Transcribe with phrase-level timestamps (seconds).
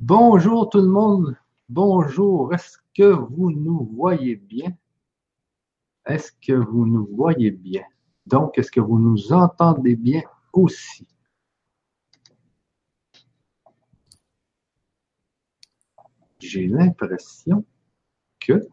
[0.00, 1.36] Bonjour tout le monde.
[1.68, 2.54] Bonjour.
[2.54, 4.76] Est-ce que vous nous voyez bien?
[6.06, 7.82] Est-ce que vous nous voyez bien?
[8.24, 10.22] Donc, est-ce que vous nous entendez bien
[10.52, 11.08] aussi?
[16.38, 17.64] J'ai l'impression
[18.38, 18.68] que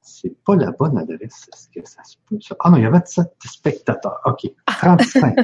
[0.00, 1.48] c'est pas la bonne adresse.
[1.52, 2.40] Est-ce que ça se peut?
[2.40, 2.56] Ça?
[2.58, 4.20] Ah non, il y a 27 spectateurs.
[4.24, 4.52] OK.
[4.66, 5.36] 35.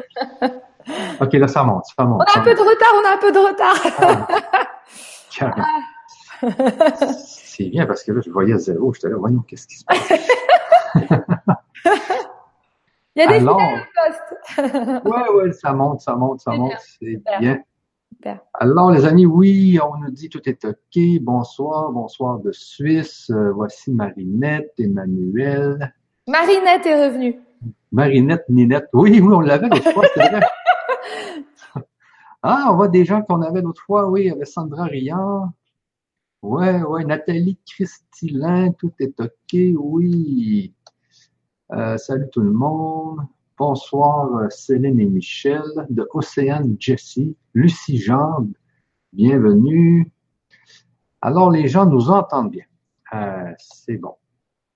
[1.21, 2.23] OK, là, ça monte, ça monte.
[2.23, 3.77] On a un peu de retard, on a un peu de retard.
[5.42, 8.92] Ah, c'est bien parce que là, je voyais zéro.
[8.95, 10.12] J'étais là, voyons, qu'est-ce qui se passe?
[13.16, 15.05] Il y a des Alors, postes.
[15.05, 16.73] oui, oui, ça monte, ça monte, ça monte.
[17.01, 17.61] C'est bien.
[18.55, 20.98] Alors, les amis, oui, on nous dit tout est OK.
[21.20, 23.30] Bonsoir, bonsoir de Suisse.
[23.30, 25.92] Euh, voici Marinette, Emmanuel.
[26.27, 27.41] Marinette est revenue.
[27.92, 28.89] Marinette, Ninette.
[28.92, 30.41] Oui, oui, on l'avait l'autre fois, c'est vrai.
[32.42, 35.52] ah, on voit des gens qu'on avait l'autre fois, oui, avec Sandra Riant.
[36.42, 40.75] Ouais, ouais, Nathalie Christilin, tout est OK, oui.
[41.72, 43.20] Euh, salut tout le monde.
[43.58, 48.48] Bonsoir euh, Céline et Michel de Océane Jessie, Lucie Jean,
[49.12, 50.10] bienvenue.
[51.20, 52.64] Alors les gens nous entendent bien.
[53.12, 54.14] Euh, c'est bon.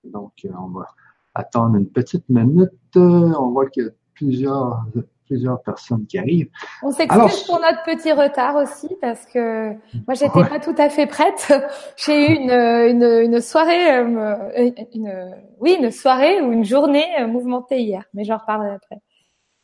[0.03, 0.87] Donc on va
[1.33, 2.71] attendre une petite minute.
[2.95, 4.85] On voit qu'il y a plusieurs
[5.25, 6.49] plusieurs personnes qui arrivent.
[6.83, 11.07] On s'excuse pour notre petit retard aussi parce que moi j'étais pas tout à fait
[11.07, 11.53] prête.
[11.97, 17.27] J'ai eu une, une, une soirée, euh, une, oui une soirée ou une journée euh,
[17.27, 19.01] mouvementée hier, mais j'en reparlerai après.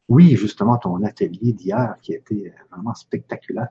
[0.09, 3.69] Oui, justement ton atelier d'hier qui a été vraiment spectaculaire.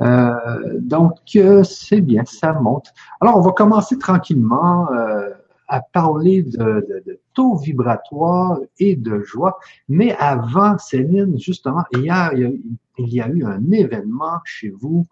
[0.00, 1.18] Euh, donc
[1.64, 2.92] c'est bien, ça monte.
[3.20, 4.92] Alors on va commencer tranquillement.
[4.92, 5.30] Euh,
[5.72, 9.58] à parler de, taux vibratoire et de joie.
[9.88, 15.06] Mais avant, Céline, justement, hier, il y a, eu un événement chez vous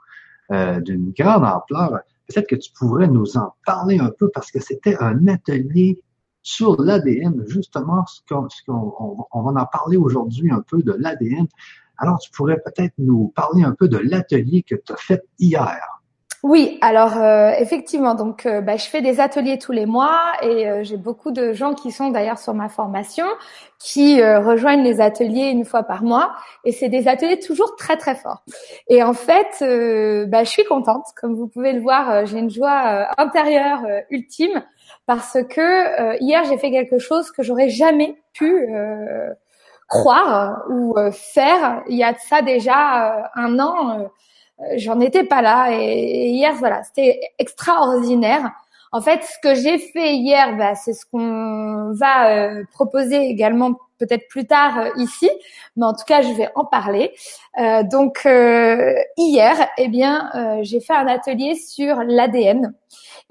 [0.51, 2.01] euh, d'une grande ampleur.
[2.27, 6.01] Peut-être que tu pourrais nous en parler un peu parce que c'était un atelier
[6.43, 11.47] sur l'ADN, justement, on, va en parler aujourd'hui un peu de l'ADN.
[11.99, 16.00] Alors, tu pourrais peut-être nous parler un peu de l'atelier que tu as fait hier.
[16.43, 20.71] Oui, alors euh, effectivement, donc euh, bah, je fais des ateliers tous les mois et
[20.71, 23.27] euh, j'ai beaucoup de gens qui sont d'ailleurs sur ma formation,
[23.79, 26.33] qui rejoignent les ateliers une fois par mois
[26.65, 28.43] et c'est des ateliers toujours très très forts.
[28.89, 29.57] Et en fait,
[30.29, 33.81] bah, je suis contente, comme vous pouvez le voir, j'ai une joie intérieure
[34.11, 34.63] ultime
[35.07, 38.69] parce que hier j'ai fait quelque chose que j'aurais jamais pu
[39.89, 41.83] croire ou faire.
[41.89, 44.11] Il y a de ça déjà un an
[44.77, 45.71] j'en étais pas là.
[45.73, 48.51] Et, hier, voilà, c'était extraordinaire.
[48.93, 53.75] En fait, ce que j'ai fait hier, bah, c'est ce qu'on va euh, proposer également
[53.99, 55.31] peut-être plus tard euh, ici,
[55.77, 57.13] mais en tout cas, je vais en parler.
[57.61, 58.27] Euh, donc
[59.17, 62.75] hier, eh bien, j'ai fait un atelier sur l'ADN.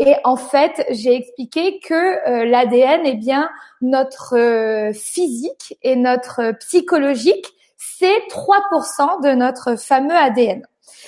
[0.01, 3.49] Et en fait, j'ai expliqué que l'ADN, eh bien,
[3.81, 7.47] notre physique et notre psychologique,
[7.77, 10.65] c'est 3% de notre fameux ADN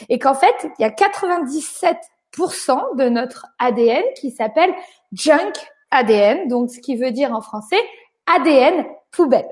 [0.10, 4.74] et qu'en fait, il y a 97% de notre ADN qui s'appelle
[5.12, 5.54] junk
[5.92, 7.82] ADN, donc ce qui veut dire en français
[8.26, 9.50] ADN poubelle.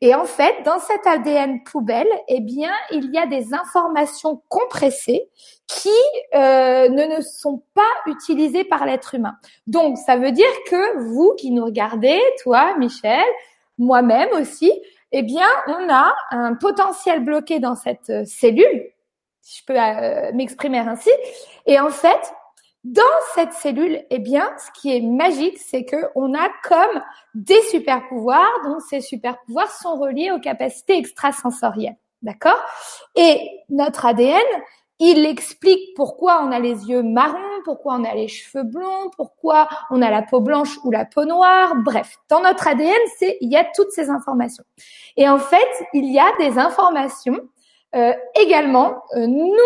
[0.00, 5.30] Et en fait, dans cet ADN poubelle, eh bien, il y a des informations compressées
[5.68, 5.88] qui
[6.34, 9.36] euh, ne, ne sont pas utilisées par l'être humain.
[9.68, 13.22] Donc, ça veut dire que vous qui nous regardez, toi, Michel,
[13.78, 14.72] moi-même aussi,
[15.12, 18.90] eh bien, on a un potentiel bloqué dans cette euh, cellule
[19.42, 21.10] si je peux euh, m'exprimer ainsi.
[21.66, 22.32] Et en fait,
[22.84, 23.02] dans
[23.34, 27.02] cette cellule, eh bien, ce qui est magique, c'est que on a comme
[27.34, 31.96] des super pouvoirs, dont ces super pouvoirs sont reliés aux capacités extrasensorielles.
[32.22, 32.58] D'accord?
[33.16, 34.40] Et notre ADN,
[35.00, 39.68] il explique pourquoi on a les yeux marrons, pourquoi on a les cheveux blonds, pourquoi
[39.90, 41.74] on a la peau blanche ou la peau noire.
[41.76, 44.62] Bref, dans notre ADN, c'est il y a toutes ces informations.
[45.16, 47.40] Et en fait, il y a des informations
[47.94, 49.56] euh, également euh, non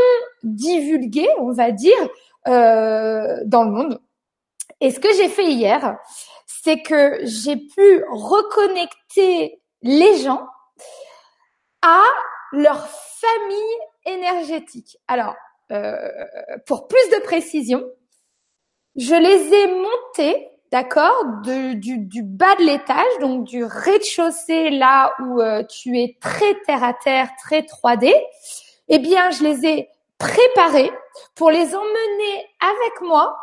[0.42, 2.08] divulgué, on va dire,
[2.48, 4.00] euh, dans le monde.
[4.80, 5.96] Et ce que j'ai fait hier,
[6.46, 10.46] c'est que j'ai pu reconnecter les gens
[11.82, 12.02] à
[12.52, 14.98] leur famille énergétique.
[15.08, 15.34] Alors,
[15.72, 15.96] euh,
[16.66, 17.84] pour plus de précision,
[18.96, 25.62] je les ai montés d'accord, du, bas de l'étage, donc du rez-de-chaussée, là où euh,
[25.64, 28.12] tu es très terre à terre, très 3D,
[28.88, 30.92] eh bien, je les ai préparés
[31.34, 33.36] pour les emmener avec moi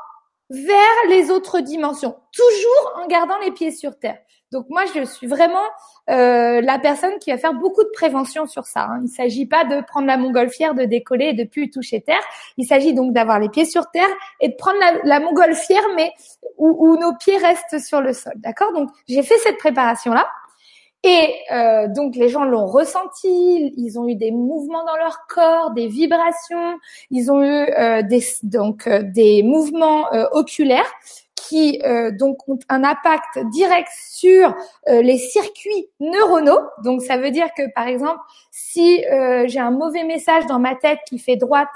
[0.54, 4.20] vers les autres dimensions, toujours en gardant les pieds sur terre.
[4.52, 5.64] Donc moi, je suis vraiment
[6.12, 8.84] euh, la personne qui va faire beaucoup de prévention sur ça.
[8.84, 8.98] Hein.
[9.00, 12.22] Il ne s'agit pas de prendre la montgolfière, de décoller et de plus toucher terre.
[12.58, 14.10] Il s'agit donc d'avoir les pieds sur terre
[14.40, 16.12] et de prendre la, montgolfière, mais
[16.58, 18.34] où, où, nos pieds restent sur le sol.
[18.36, 18.72] D'accord?
[18.74, 20.28] Donc j'ai fait cette préparation là.
[21.04, 25.72] Et euh, donc les gens l'ont ressenti, ils ont eu des mouvements dans leur corps,
[25.72, 26.80] des vibrations,
[27.12, 30.90] ils ont eu euh, des donc euh, des mouvements euh, oculaires
[31.36, 34.56] qui euh, donc ont un impact direct sur
[34.88, 36.62] les circuits neuronaux.
[36.86, 38.20] Donc ça veut dire que par exemple,
[38.52, 39.04] si
[39.46, 41.68] j'ai un mauvais message dans ma tête qui fait droite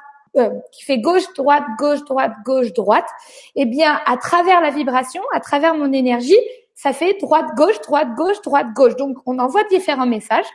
[0.71, 3.07] qui fait gauche droite gauche droite gauche droite,
[3.55, 6.37] eh bien à travers la vibration, à travers mon énergie,
[6.77, 8.95] ça fait droite, gauche, droite, gauche, droite, gauche.
[8.95, 10.45] Donc, on envoie différents messages.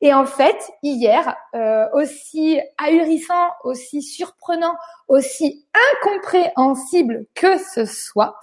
[0.00, 4.76] Et en fait, hier, euh, aussi ahurissant, aussi surprenant,
[5.08, 5.66] aussi
[6.04, 8.38] incompréhensible que ce soit,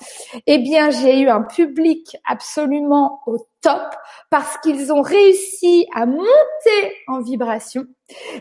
[0.47, 3.95] eh bien, j'ai eu un public absolument au top
[4.29, 7.85] parce qu'ils ont réussi à monter en vibration.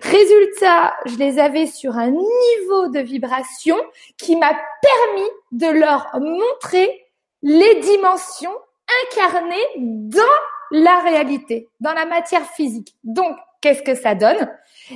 [0.02, 3.76] Résultat, je les avais sur un niveau de vibration
[4.18, 7.03] qui m'a permis de leur montrer
[7.44, 8.56] les dimensions
[9.04, 10.22] incarnées dans
[10.70, 12.96] la réalité, dans la matière physique.
[13.04, 14.50] Donc, qu'est-ce que ça donne?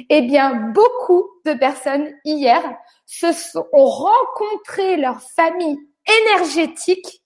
[0.09, 2.63] Eh bien, beaucoup de personnes hier
[3.05, 4.03] se sont, ont
[4.97, 5.79] leur famille
[6.23, 7.23] énergétique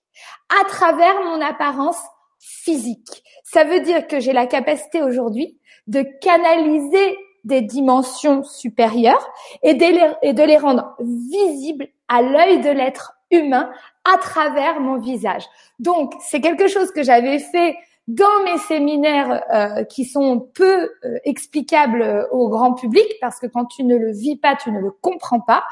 [0.61, 2.01] à travers mon apparence
[2.39, 3.23] physique.
[3.45, 9.25] Ça veut dire que j'ai la capacité aujourd'hui de canaliser des dimensions supérieures
[9.63, 13.71] et de les, et de les rendre visibles à l'œil de l'être humain
[14.11, 15.43] à travers mon visage.
[15.79, 17.75] Donc, c'est quelque chose que j'avais fait
[18.07, 23.47] dans mes séminaires euh, qui sont peu euh, explicables euh, au grand public parce que
[23.47, 25.63] quand tu ne le vis pas, tu ne le comprends pas.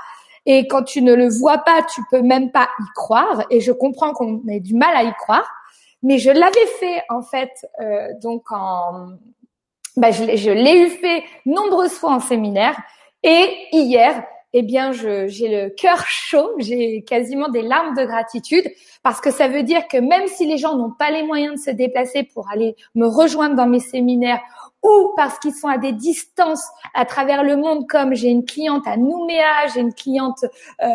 [0.45, 3.45] Et quand tu ne le vois pas, tu peux même pas y croire.
[3.49, 5.47] Et je comprends qu'on ait du mal à y croire.
[6.03, 7.51] Mais je l'avais fait en fait
[8.23, 9.09] donc en
[9.97, 12.75] bah, je l'ai eu fait nombreuses fois en séminaire.
[13.21, 14.23] Et hier,
[14.53, 18.65] eh bien, j'ai le cœur chaud, j'ai quasiment des larmes de gratitude
[19.01, 21.71] parce que ça veut dire que même si les gens n'ont pas les moyens de
[21.71, 24.42] se déplacer pour aller me rejoindre dans mes séminaires
[24.83, 28.88] ou parce qu'ils sont à des distances à travers le monde, comme j'ai une cliente
[28.88, 30.44] à Nouméa, j'ai une cliente
[30.81, 30.88] euh,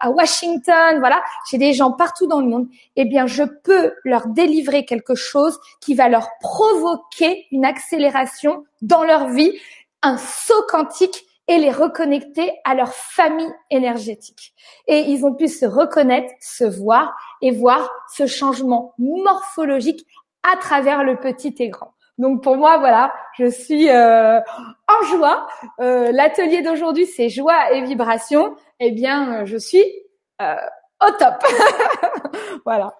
[0.00, 4.28] à Washington, voilà, j'ai des gens partout dans le monde, eh bien, je peux leur
[4.28, 9.52] délivrer quelque chose qui va leur provoquer une accélération dans leur vie,
[10.02, 14.54] un saut quantique et les reconnecter à leur famille énergétique.
[14.86, 20.06] Et ils ont pu se reconnaître, se voir et voir ce changement morphologique
[20.42, 21.94] à travers le petit et grand.
[22.18, 25.46] Donc pour moi, voilà, je suis euh, en joie.
[25.80, 28.54] Euh, L'atelier d'aujourd'hui, c'est joie et vibration.
[28.78, 29.84] Eh bien, euh, je suis
[30.40, 30.54] euh,
[31.02, 31.34] au top.
[32.64, 32.94] voilà.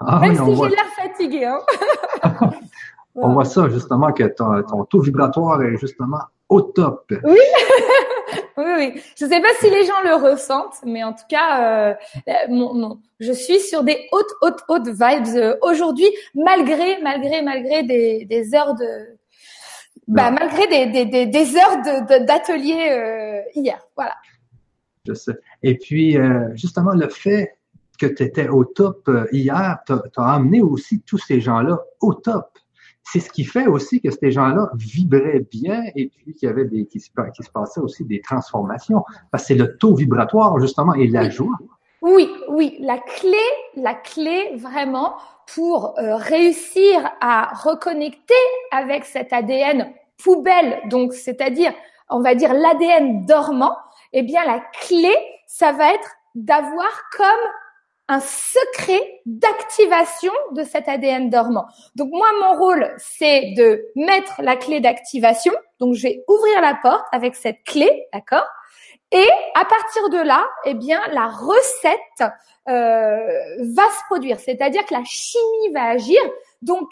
[0.00, 1.44] Ah Même si j'ai l'air fatiguée.
[1.46, 1.60] Hein.
[3.22, 7.04] On voit ça justement que ton, ton taux vibratoire est justement au top.
[7.10, 7.38] Oui,
[8.56, 9.02] oui, oui.
[9.16, 11.94] Je ne sais pas si les gens le ressentent, mais en tout cas, euh,
[12.48, 18.24] mon, je suis sur des hautes, hautes, hautes vibes euh, aujourd'hui, malgré, malgré, malgré des,
[18.24, 19.18] des heures de,
[20.08, 21.82] bah, malgré des, des, des, heures
[22.24, 23.78] d'atelier euh, hier.
[23.94, 24.14] Voilà.
[25.06, 25.34] Je sais.
[25.62, 27.58] Et puis, euh, justement, le fait
[27.98, 32.14] que tu étais au top euh, hier, t'as as amené aussi tous ces gens-là au
[32.14, 32.57] top
[33.10, 36.66] c'est ce qui fait aussi que ces gens-là vibraient bien et puis qu'il y avait
[36.66, 39.02] des, qui se, qui se passait aussi des transformations.
[39.30, 41.56] Parce que c'est le taux vibratoire, justement, et la joie.
[42.02, 42.76] Oui, oui.
[42.80, 43.38] La clé,
[43.76, 45.14] la clé vraiment
[45.54, 48.34] pour euh, réussir à reconnecter
[48.70, 49.90] avec cet ADN
[50.22, 51.72] poubelle, donc c'est-à-dire,
[52.10, 53.76] on va dire l'ADN dormant,
[54.12, 55.14] eh bien la clé,
[55.46, 57.26] ça va être d'avoir comme
[58.08, 61.66] un secret d'activation de cet ADN dormant.
[61.94, 65.52] Donc moi, mon rôle, c'est de mettre la clé d'activation.
[65.78, 68.46] Donc je vais ouvrir la porte avec cette clé, d'accord?
[69.10, 72.32] Et à partir de là, eh bien, la recette
[72.68, 73.16] euh,
[73.74, 74.38] va se produire.
[74.38, 76.20] C'est-à-dire que la chimie va agir.
[76.60, 76.90] Donc,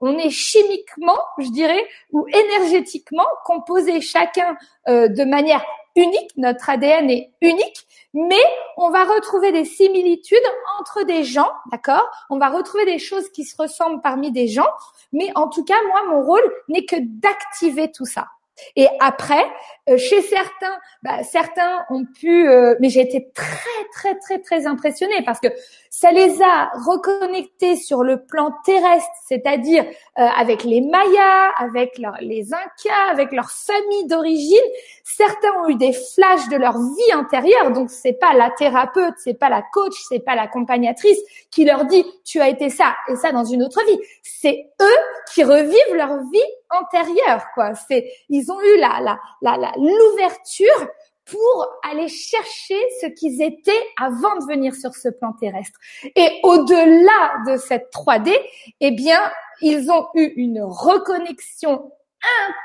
[0.00, 4.56] on est chimiquement, je dirais, ou énergétiquement composé chacun
[4.88, 5.64] euh, de manière
[5.94, 6.30] unique.
[6.36, 8.42] Notre ADN est unique mais
[8.76, 10.38] on va retrouver des similitudes
[10.78, 12.08] entre des gens, d'accord?
[12.30, 14.68] On va retrouver des choses qui se ressemblent parmi des gens,
[15.12, 18.28] mais en tout cas, moi, mon rôle n'est que d'activer tout ça.
[18.76, 19.44] Et après,
[19.88, 23.56] euh, chez certains, bah, certains ont pu, euh, mais j'ai été très
[23.92, 25.48] très très très impressionnée parce que
[25.90, 32.52] ça les a reconnectés sur le plan terrestre, c'est-à-dire euh, avec les Mayas, avec les
[32.52, 34.58] Incas, avec leur famille d'origine.
[35.04, 39.38] Certains ont eu des flashs de leur vie intérieure, donc c'est pas la thérapeute, c'est
[39.38, 41.18] pas la coach, c'est pas l'accompagnatrice
[41.50, 43.98] qui leur dit tu as été ça et ça dans une autre vie.
[44.22, 44.98] C'est eux
[45.32, 47.74] qui revivent leur vie antérieure, quoi.
[47.74, 49.00] C'est ils ont eu la
[49.42, 50.88] la la l'ouverture
[51.24, 55.78] pour aller chercher ce qu'ils étaient avant de venir sur ce plan terrestre.
[56.16, 58.34] Et au-delà de cette 3D,
[58.80, 59.20] eh bien,
[59.60, 61.92] ils ont eu une reconnexion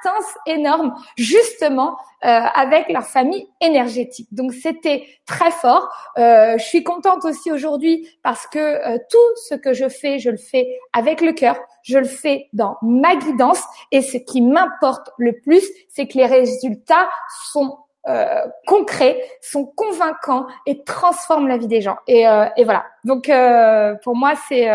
[0.03, 4.27] intense, énorme, justement euh, avec leur famille énergétique.
[4.31, 5.89] Donc c'était très fort.
[6.17, 9.17] Euh, je suis contente aussi aujourd'hui parce que euh, tout
[9.47, 13.15] ce que je fais, je le fais avec le cœur, je le fais dans ma
[13.15, 17.09] guidance et ce qui m'importe le plus, c'est que les résultats
[17.51, 17.77] sont
[18.09, 21.95] euh, concrets, sont convaincants et transforment la vie des gens.
[22.05, 22.85] Et, euh, et voilà.
[23.05, 24.67] Donc euh, pour moi, c'est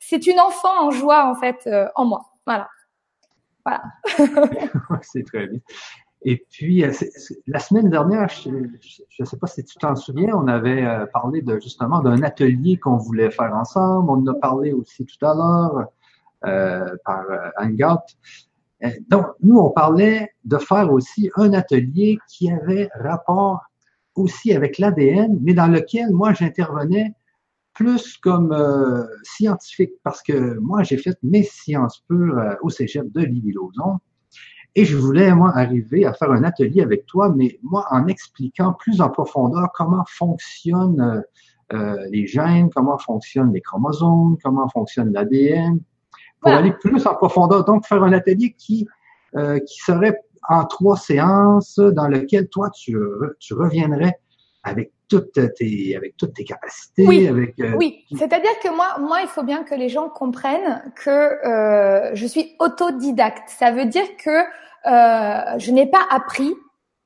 [0.00, 2.22] c'est une enfant en joie en fait en moi.
[2.46, 2.68] Voilà.
[3.64, 3.82] Voilà.
[5.02, 5.60] c'est très bien.
[6.26, 6.82] Et puis,
[7.46, 11.60] la semaine dernière, je ne sais pas si tu t'en souviens, on avait parlé de
[11.60, 14.10] justement d'un atelier qu'on voulait faire ensemble.
[14.10, 15.88] On en a parlé aussi tout à l'heure
[16.46, 17.24] euh, par
[17.58, 18.00] Hangout.
[18.84, 23.62] Euh, donc, nous, on parlait de faire aussi un atelier qui avait rapport
[24.14, 27.14] aussi avec l'ADN, mais dans lequel moi, j'intervenais
[27.74, 33.10] plus comme euh, scientifique, parce que moi, j'ai fait mes sciences pures euh, au cégep
[33.12, 33.54] de lille
[34.76, 38.72] et je voulais, moi, arriver à faire un atelier avec toi, mais moi, en expliquant
[38.72, 41.22] plus en profondeur comment fonctionnent
[42.10, 45.80] les gènes, comment fonctionnent les chromosomes, comment fonctionne l'ADN,
[46.40, 47.64] pour aller plus en profondeur.
[47.64, 48.86] Donc, faire un atelier qui,
[49.36, 50.16] euh, qui serait
[50.48, 52.96] en trois séances dans lequel toi, tu,
[53.40, 54.18] tu reviendrais
[54.62, 57.06] avec toutes tes, avec toutes tes capacités.
[57.06, 58.04] Oui, avec, euh, oui.
[58.16, 62.54] c'est-à-dire que moi, moi, il faut bien que les gens comprennent que euh, je suis
[62.58, 63.48] autodidacte.
[63.48, 66.54] Ça veut dire que euh, je n'ai pas appris.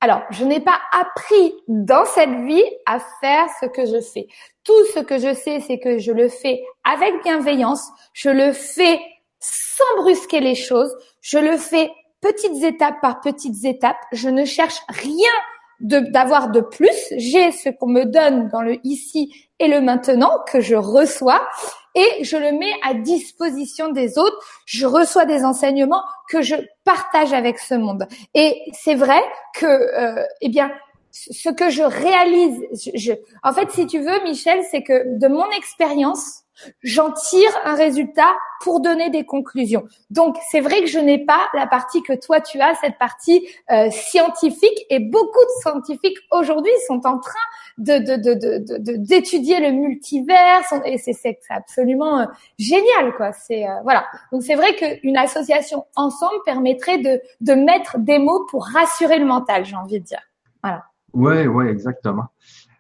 [0.01, 4.29] Alors, je n'ai pas appris dans cette vie à faire ce que je fais.
[4.65, 7.89] Tout ce que je sais, c'est que je le fais avec bienveillance.
[8.13, 9.01] Je le fais
[9.41, 10.95] sans brusquer les choses.
[11.21, 11.91] Je le fais
[12.21, 13.99] petites étapes par petites étapes.
[14.13, 15.33] Je ne cherche rien
[15.81, 17.13] d'avoir de, plus.
[17.17, 21.49] J'ai ce qu'on me donne dans le ici et le maintenant que je reçois
[21.95, 24.39] et je le mets à disposition des autres.
[24.67, 26.55] Je reçois des enseignements que je
[26.85, 28.07] partage avec ce monde.
[28.35, 29.21] Et c'est vrai
[29.55, 30.71] que, euh, eh bien,
[31.11, 32.61] ce que je réalise,
[32.95, 36.43] je, en fait, si tu veux, Michel, c'est que de mon expérience,
[36.83, 39.87] j'en tire un résultat pour donner des conclusions.
[40.11, 43.47] Donc c'est vrai que je n'ai pas la partie que toi tu as, cette partie
[43.71, 47.39] euh, scientifique, et beaucoup de scientifiques aujourd'hui sont en train
[47.79, 47.99] de
[48.97, 52.27] d'étudier le multivers, et c'est absolument euh,
[52.59, 53.33] génial quoi.
[53.33, 54.07] C'est euh, voilà.
[54.33, 59.27] Donc c'est vrai qu'une association ensemble permettrait de de mettre des mots pour rassurer le
[59.27, 60.23] mental, j'ai envie de dire.
[60.63, 60.85] Voilà.
[61.15, 62.27] Ouais, ouais, exactement.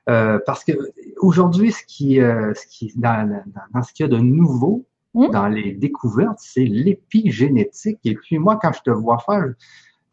[0.08, 0.72] Euh, parce que
[1.18, 3.42] aujourd'hui, ce qui, euh, ce qui dans,
[3.74, 5.30] dans, ce qu'il y a de nouveau hmm?
[5.30, 7.98] dans les découvertes, c'est l'épigénétique.
[8.04, 9.52] Et puis moi, quand je te vois faire,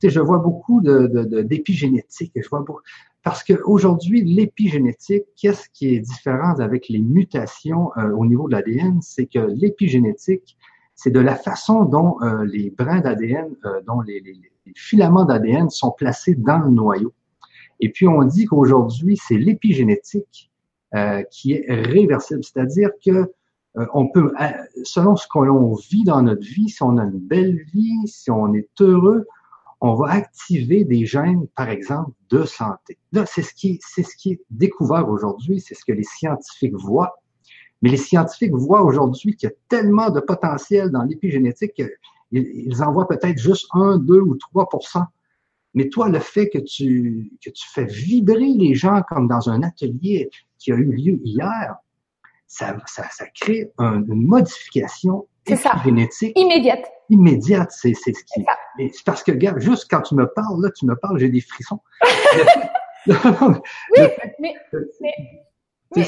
[0.02, 2.34] tu sais, je vois beaucoup de, de, d'épigénétique.
[2.36, 2.82] Je vois beaucoup,
[3.24, 9.02] parce qu'aujourd'hui, l'épigénétique, qu'est-ce qui est différent avec les mutations euh, au niveau de l'ADN,
[9.02, 10.58] c'est que l'épigénétique,
[10.94, 13.54] c'est de la façon dont les brins d'ADN,
[13.86, 14.32] dont les, les,
[14.66, 17.14] les filaments d'ADN sont placés dans le noyau.
[17.80, 20.52] Et puis, on dit qu'aujourd'hui, c'est l'épigénétique
[20.96, 23.32] euh, qui est réversible, c'est-à-dire que
[23.78, 24.48] euh, on peut, euh,
[24.84, 28.54] selon ce qu'on vit dans notre vie, si on a une belle vie, si on
[28.54, 29.26] est heureux,
[29.82, 32.98] on va activer des gènes, par exemple, de santé.
[33.12, 36.76] Là, c'est ce qui, c'est ce qui est découvert aujourd'hui, c'est ce que les scientifiques
[36.76, 37.20] voient.
[37.82, 42.92] Mais les scientifiques voient aujourd'hui qu'il y a tellement de potentiel dans l'épigénétique qu'ils en
[42.94, 44.70] voient peut-être juste 1, 2 ou 3
[45.76, 49.62] mais toi, le fait que tu, que tu fais vibrer les gens comme dans un
[49.62, 51.76] atelier qui a eu lieu hier,
[52.48, 55.28] ça, ça, ça crée une modification
[55.84, 56.86] génétique immédiate.
[57.10, 58.46] Immédiate, c'est c'est ce qui.
[58.78, 61.42] C'est parce que regarde, juste quand tu me parles là, tu me parles, j'ai des
[61.42, 61.80] frissons.
[63.08, 63.14] oui,
[64.40, 64.56] mais,
[66.00, 66.04] mais,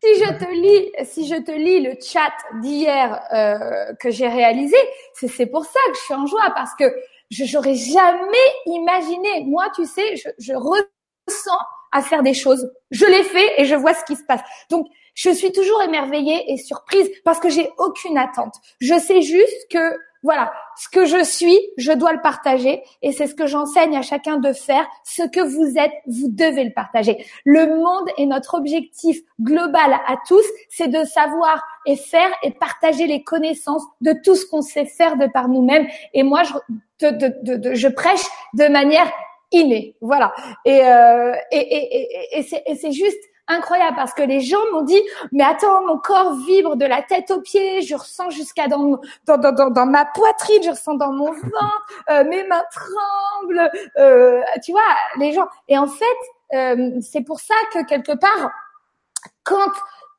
[0.00, 4.76] si je te lis, si je te lis le chat d'hier euh, que j'ai réalisé,
[5.14, 6.84] c'est pour ça que je suis en joie parce que
[7.30, 9.44] je j'aurais jamais imaginé.
[9.44, 11.58] Moi, tu sais, je, je ressens
[11.92, 12.70] à faire des choses.
[12.90, 14.42] Je les fais et je vois ce qui se passe.
[14.70, 18.54] Donc, je suis toujours émerveillée et surprise parce que j'ai aucune attente.
[18.80, 23.28] Je sais juste que Voilà, ce que je suis, je dois le partager et c'est
[23.28, 24.84] ce que j'enseigne à chacun de faire.
[25.04, 27.24] Ce que vous êtes, vous devez le partager.
[27.44, 33.06] Le monde et notre objectif global à tous, c'est de savoir et faire et partager
[33.06, 35.86] les connaissances de tout ce qu'on sait faire de par nous-mêmes.
[36.14, 36.52] Et moi, je,
[37.00, 38.24] je prêche
[38.54, 39.10] de manière
[39.52, 39.96] innée.
[40.00, 40.32] Voilà.
[40.64, 45.00] Et, euh, et, et, et, et c'est juste incroyable parce que les gens m'ont dit
[45.32, 49.38] mais attends mon corps vibre de la tête aux pieds je ressens jusqu'à dans, dans,
[49.38, 54.72] dans, dans, ma poitrine je ressens dans mon ventre euh, mes mains tremblent euh, tu
[54.72, 54.82] vois
[55.18, 56.04] les gens et en fait
[56.52, 58.50] euh, c'est pour ça que quelque part
[59.44, 59.72] quand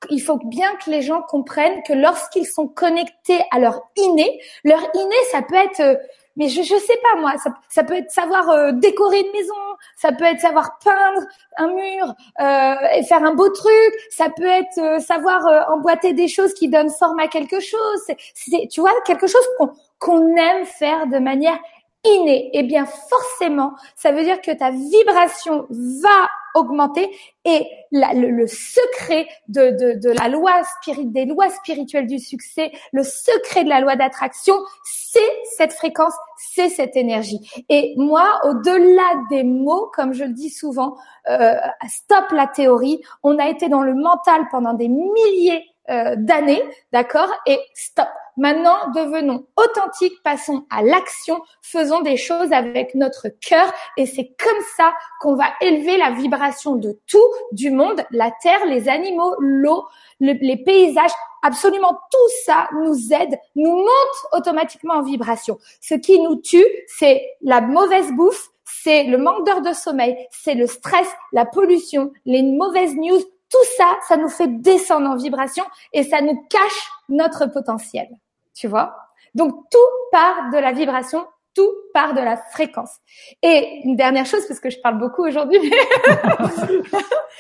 [0.09, 4.79] il faut bien que les gens comprennent que lorsqu'ils sont connectés à leur inné, leur
[4.93, 5.95] inné, ça peut être euh,
[6.36, 9.53] mais je je sais pas moi, ça, ça peut être savoir euh, décorer une maison,
[9.95, 11.21] ça peut être savoir peindre
[11.57, 16.13] un mur euh, et faire un beau truc, ça peut être euh, savoir euh, emboîter
[16.13, 18.01] des choses qui donnent forme à quelque chose.
[18.33, 21.59] C'est tu vois quelque chose qu'on qu'on aime faire de manière
[22.05, 22.50] innée.
[22.53, 27.10] Eh bien forcément, ça veut dire que ta vibration va augmenter
[27.46, 33.03] et le, secret de, de, de, la loi spirit, des lois spirituelles du succès, le
[33.03, 35.20] secret de la loi d'attraction, c'est
[35.58, 37.39] cette fréquence, c'est cette énergie.
[37.70, 40.96] Et moi, au-delà des mots, comme je le dis souvent,
[41.29, 41.56] euh,
[41.88, 43.01] stop la théorie.
[43.24, 47.31] On a été dans le mental pendant des milliers euh, d'années, d'accord?
[47.46, 48.08] Et stop.
[48.38, 54.63] Maintenant, devenons authentiques, passons à l'action, faisons des choses avec notre cœur et c'est comme
[54.77, 57.17] ça qu'on va élever la vibration de tout,
[57.51, 59.86] du monde, la terre, les animaux, l'eau,
[60.22, 63.88] les paysages, absolument tout ça nous aide, nous monte
[64.31, 65.58] automatiquement en vibration.
[65.81, 70.55] Ce qui nous tue, c'est la mauvaise bouffe, c'est le manque d'heures de sommeil, c'est
[70.55, 73.19] le stress, la pollution, les mauvaises news,
[73.50, 75.63] tout ça, ça nous fait descendre en vibration
[75.94, 78.08] et ça nous cache notre potentiel.
[78.53, 78.96] Tu vois?
[79.36, 79.77] Donc tout
[80.12, 81.25] part de la vibration,
[81.56, 82.98] tout part de la fréquence.
[83.41, 85.60] Et une dernière chose, parce que je parle beaucoup aujourd'hui,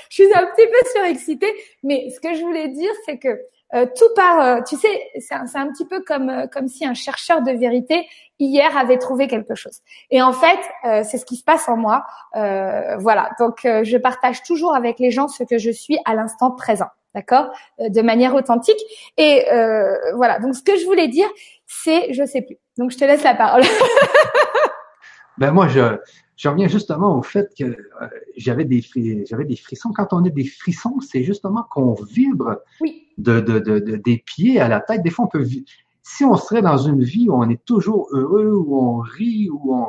[0.09, 3.39] je suis un petit peu surexcitée, mais ce que je voulais dire, c'est que
[3.75, 6.95] euh, tout part, euh, tu sais, c'est un, petit peu comme euh, comme si un
[6.95, 8.07] chercheur de vérité
[8.39, 9.79] hier avait trouvé quelque chose.
[10.09, 10.59] Et en fait,
[11.03, 12.05] c'est ce qui se passe en moi.
[12.33, 16.87] voilà, donc je partage toujours avec les gens ce que je suis à l'instant présent,
[17.13, 18.79] d'accord, de manière authentique.
[19.17, 19.45] Et
[20.15, 21.27] voilà, donc ce que je voulais dire,
[21.67, 22.57] c'est, je sais plus.
[22.77, 23.63] Donc je te laisse la parole.
[25.37, 25.97] ben moi, je
[26.39, 27.75] je reviens justement au fait que
[28.37, 28.81] j'avais des
[29.29, 29.91] j'avais des frissons.
[29.93, 34.57] Quand on a des frissons, c'est justement qu'on vibre oui de, de, de, des pieds
[34.57, 35.03] à la tête.
[35.03, 35.45] Des fois, on peut,
[36.01, 39.75] si on serait dans une vie où on est toujours heureux, où on rit, où
[39.75, 39.87] on,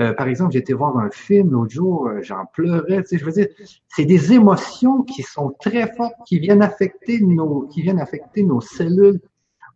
[0.00, 3.02] euh, par exemple, j'étais voir un film l'autre jour, euh, j'en pleurais.
[3.02, 3.46] Tu sais, je veux dire,
[3.88, 8.60] c'est des émotions qui sont très fortes, qui viennent affecter nos, qui viennent affecter nos
[8.60, 9.20] cellules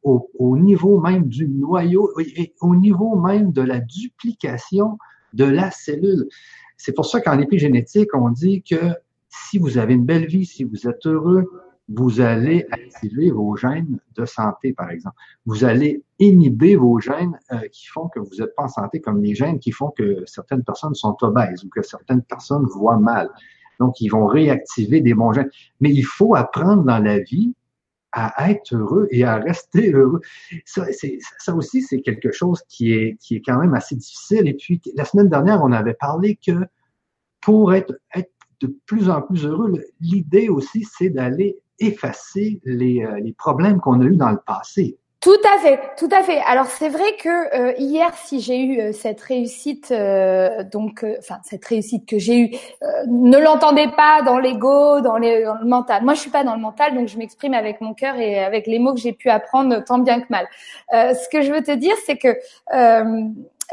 [0.03, 4.99] au, au niveau même du noyau et au niveau même de la duplication
[5.37, 6.29] de la cellule.
[6.77, 8.95] C'est pour ça qu'en épigénétique, on dit que
[9.29, 11.51] si vous avez une belle vie, si vous êtes heureux,
[11.89, 15.17] vous allez activer vos gènes de santé, par exemple.
[15.45, 19.23] Vous allez inhiber vos gènes euh, qui font que vous n'êtes pas en santé, comme
[19.23, 23.31] les gènes qui font que certaines personnes sont obèses ou que certaines personnes voient mal.
[23.79, 25.51] Donc, ils vont réactiver des bons gènes.
[25.81, 27.55] Mais il faut apprendre dans la vie
[28.19, 30.23] à être heureux et à rester heureux.
[30.65, 30.87] Ça,
[31.39, 34.49] ça aussi, c'est quelque chose qui est, qui est quand même assez difficile.
[34.49, 36.67] Et puis, la semaine dernière, on avait parlé que
[37.43, 43.21] pour être, être de plus en plus heureux, l'idée aussi, c'est d'aller effacer les, euh,
[43.21, 44.97] les problèmes qu'on a eus dans le passé.
[45.27, 46.41] Tout à fait, tout à fait.
[46.47, 49.93] Alors c'est vrai que euh, hier, si j'ai eu euh, cette réussite,
[50.71, 52.51] donc, enfin cette réussite que j'ai eue,
[53.09, 56.05] ne l'entendez pas dans l'ego, dans, dans, le mental.
[56.05, 58.69] Moi, je suis pas dans le mental, donc je m'exprime avec mon cœur et avec
[58.69, 60.47] les mots que j'ai pu apprendre tant bien que mal.
[60.93, 62.39] ce que je veux te dire, c'est que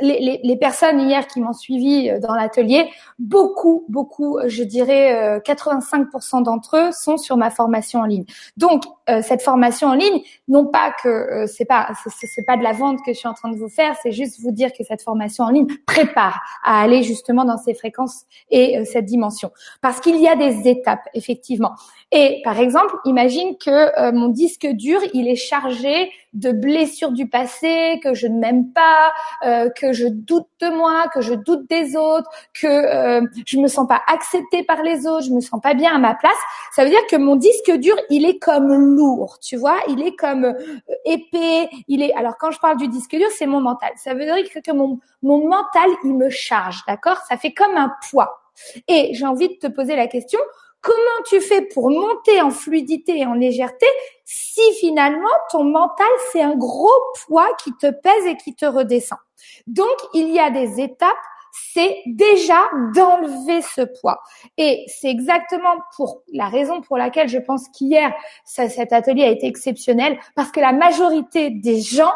[0.02, 5.40] les, les, les, personnes hier qui m'ont suivi euh, dans l'atelier, beaucoup, beaucoup, je dirais
[5.46, 8.26] 85% euh, d'entre eux sont sur ma formation en ligne.
[8.58, 12.74] Donc euh, cette formation en ligne, non pas que c'est pas c'est pas de la
[12.74, 15.02] vente que je suis en train de vous faire, c'est juste vous dire que cette
[15.02, 19.52] formation en ligne prépare à aller justement dans ces fréquences et cette dimension,
[19.82, 21.72] parce qu'il y a des étapes effectivement.
[22.12, 28.00] Et par exemple, imagine que mon disque dur, il est chargé de blessures du passé,
[28.04, 29.12] que je ne m'aime pas,
[29.46, 33.68] euh, que je doute de moi, que je doute des autres, que euh, je me
[33.68, 36.32] sens pas acceptée par les autres, je me sens pas bien à ma place,
[36.76, 40.16] ça veut dire que mon disque dur, il est comme lourd, tu vois, il est
[40.16, 43.92] comme euh, épais, il est alors quand je parle du disque dur, c'est mon mental.
[43.96, 47.18] Ça veut dire que mon mon mental, il me charge, d'accord?
[47.30, 48.40] Ça fait comme un poids.
[48.88, 50.40] Et j'ai envie de te poser la question,
[50.84, 53.88] comment tu fais pour monter en fluidité et en légèreté
[54.26, 59.18] si finalement ton mental c'est un gros poids qui te pèse et qui te redescend?
[59.66, 61.18] Donc il y a des étapes
[61.54, 62.58] c'est déjà
[62.96, 64.22] d'enlever ce poids.
[64.58, 68.12] Et c'est exactement pour la raison pour laquelle je pense qu'hier,
[68.44, 72.14] cet atelier a été exceptionnel, parce que la majorité des gens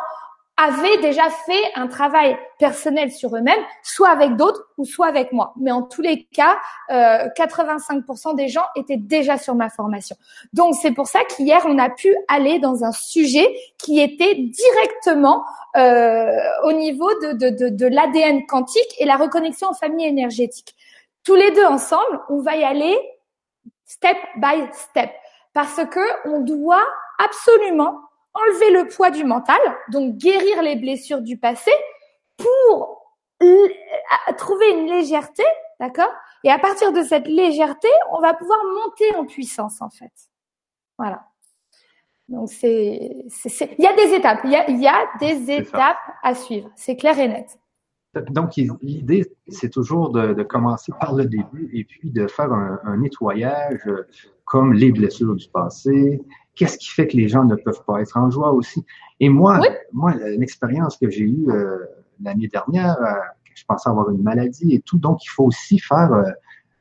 [0.57, 5.53] avaient déjà fait un travail personnel sur eux-mêmes, soit avec d'autres ou soit avec moi.
[5.57, 6.57] Mais en tous les cas,
[6.89, 10.15] euh, 85% des gens étaient déjà sur ma formation.
[10.53, 15.45] Donc c'est pour ça qu'hier, on a pu aller dans un sujet qui était directement
[15.75, 20.75] euh, au niveau de, de, de, de l'ADN quantique et la reconnexion en famille énergétique.
[21.23, 22.97] Tous les deux ensemble, on va y aller
[23.85, 25.11] step by step
[25.53, 26.85] parce que on doit
[27.19, 27.99] absolument
[28.37, 31.71] enlever le poids du mental, donc guérir les blessures du passé
[32.37, 33.15] pour
[34.37, 35.43] trouver une légèreté,
[35.79, 36.11] d'accord?
[36.43, 40.11] Et à partir de cette légèreté, on va pouvoir monter en puissance en fait.
[40.97, 41.27] Voilà.
[42.29, 43.25] Donc c'est,
[43.77, 46.69] il y a des étapes, il y a, il y a des étapes à suivre,
[46.75, 47.57] c'est clair et net.
[48.31, 52.79] Donc l'idée, c'est toujours de, de, commencer par le début et puis de faire un,
[52.83, 53.87] un nettoyage
[54.45, 56.21] comme les blessures du passé,
[56.55, 58.83] qu'est-ce qui fait que les gens ne peuvent pas être en joie aussi?
[59.19, 59.59] Et moi,
[59.93, 61.79] moi, l'expérience que j'ai eue euh,
[62.21, 63.13] l'année dernière, euh,
[63.53, 66.31] je pensais avoir une maladie et tout, donc il faut aussi faire euh,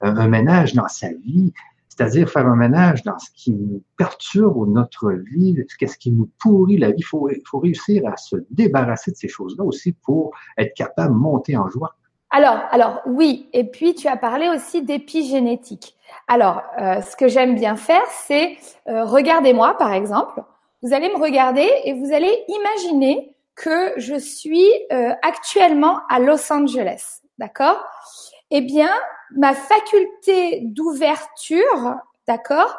[0.01, 1.53] un ménage dans sa vie,
[1.97, 6.77] c'est-à-dire faire un ménage dans ce qui nous perturbe notre vie, qu'est-ce qui nous pourrit
[6.77, 6.99] la vie.
[6.99, 11.19] Il faut, faut réussir à se débarrasser de ces choses-là aussi pour être capable de
[11.19, 11.95] monter en joie.
[12.31, 13.49] Alors, alors oui.
[13.53, 15.97] Et puis tu as parlé aussi d'épigénétique.
[16.29, 20.43] Alors, euh, ce que j'aime bien faire, c'est euh, regardez-moi par exemple.
[20.83, 26.53] Vous allez me regarder et vous allez imaginer que je suis euh, actuellement à Los
[26.53, 27.83] Angeles, d'accord?
[28.51, 28.91] Eh bien,
[29.35, 31.95] ma faculté d'ouverture,
[32.27, 32.77] d'accord,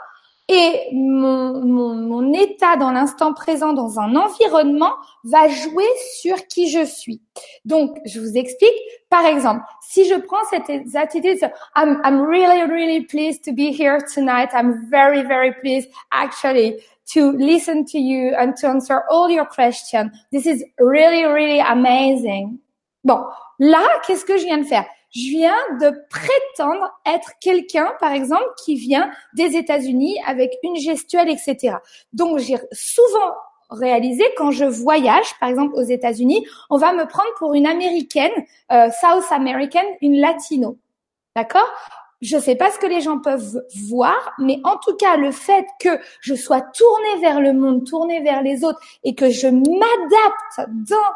[0.50, 4.94] et mon, mon, mon état dans l'instant présent dans un environnement
[5.26, 5.88] va jouer
[6.22, 7.22] sur qui je suis.
[7.66, 8.72] Donc, je vous explique.
[9.10, 11.38] Par exemple, si je prends cette attitude,
[11.76, 14.50] I'm, I'm really, really pleased to be here tonight.
[14.54, 16.78] I'm very, very pleased actually
[17.14, 20.12] to listen to you and to answer all your questions.
[20.32, 22.60] This is really, really amazing.
[23.04, 23.26] Bon,
[23.60, 24.86] là, qu'est-ce que je viens de faire?
[25.18, 31.30] Je viens de prétendre être quelqu'un, par exemple, qui vient des États-Unis avec une gestuelle,
[31.30, 31.78] etc.
[32.14, 33.34] Donc, j'ai souvent
[33.72, 38.32] réalisé quand je voyage, par exemple aux États-Unis, on va me prendre pour une américaine,
[38.72, 40.78] euh, South American, une latino.
[41.36, 41.68] D'accord?
[42.22, 45.32] Je ne sais pas ce que les gens peuvent voir, mais en tout cas, le
[45.32, 49.48] fait que je sois tournée vers le monde, tournée vers les autres, et que je
[49.48, 51.12] m'adapte dans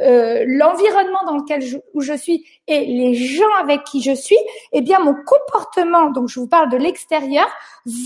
[0.00, 4.38] euh, l'environnement dans lequel je, où je suis et les gens avec qui je suis,
[4.72, 7.46] eh bien mon comportement, donc je vous parle de l'extérieur,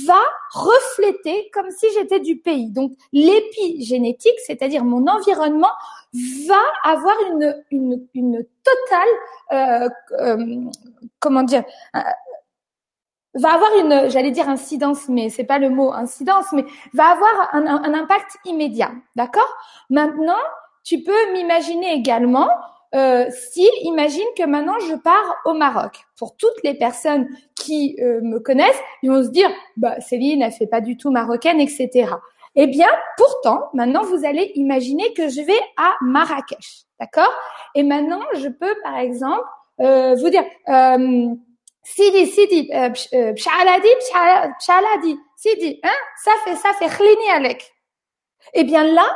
[0.06, 0.18] va
[0.52, 2.70] refléter comme si j'étais du pays.
[2.70, 5.70] Donc l'épigénétique, c'est-à-dire mon environnement,
[6.48, 9.08] va avoir une une, totale
[9.52, 9.88] euh,
[10.20, 10.60] euh,
[11.20, 11.62] comment dire
[13.34, 17.50] va avoir une, j'allais dire incidence, mais c'est pas le mot incidence, mais va avoir
[17.52, 19.54] un impact immédiat, d'accord?
[19.90, 20.38] Maintenant,
[20.86, 22.48] tu peux m'imaginer également
[22.94, 26.04] euh, si, imagine que maintenant je pars au Maroc.
[26.16, 30.52] Pour toutes les personnes qui euh, me connaissent, ils vont se dire, bah Céline, elle
[30.52, 32.08] fait pas du tout marocaine, etc.
[32.54, 37.32] Eh bien, pourtant, maintenant vous allez imaginer que je vais à Marrakech, d'accord?
[37.74, 39.44] Et maintenant, je peux, par exemple,
[39.80, 41.34] euh, vous dire, euh,
[41.82, 42.90] Sidi, Sidi, euh,
[43.34, 43.88] Pshaladi,
[44.58, 45.90] Pshaladi, Sidi, hein?
[46.24, 47.72] Ça fait, ça fait khlini alek.
[48.54, 49.06] Eh bien là,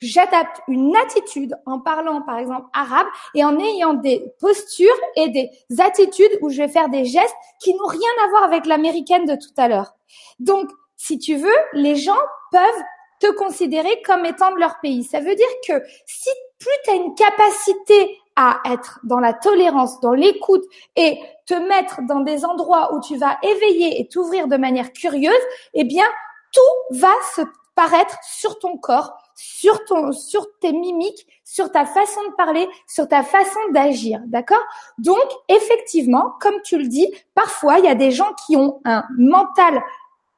[0.00, 5.50] j'adapte une attitude en parlant par exemple arabe et en ayant des postures et des
[5.80, 9.34] attitudes où je vais faire des gestes qui n'ont rien à voir avec l'américaine de
[9.34, 9.94] tout à l'heure.
[10.38, 12.18] Donc, si tu veux, les gens
[12.50, 12.82] peuvent
[13.20, 15.04] te considérer comme étant de leur pays.
[15.04, 20.00] Ça veut dire que si plus tu as une capacité à être dans la tolérance,
[20.00, 20.64] dans l'écoute
[20.96, 25.34] et te mettre dans des endroits où tu vas éveiller et t'ouvrir de manière curieuse,
[25.74, 26.06] eh bien,
[26.52, 27.42] tout va se
[27.74, 33.08] paraître sur ton corps sur ton, sur tes mimiques, sur ta façon de parler, sur
[33.08, 34.62] ta façon d'agir, d'accord?
[34.98, 39.04] Donc, effectivement, comme tu le dis, parfois il y a des gens qui ont un
[39.16, 39.82] mental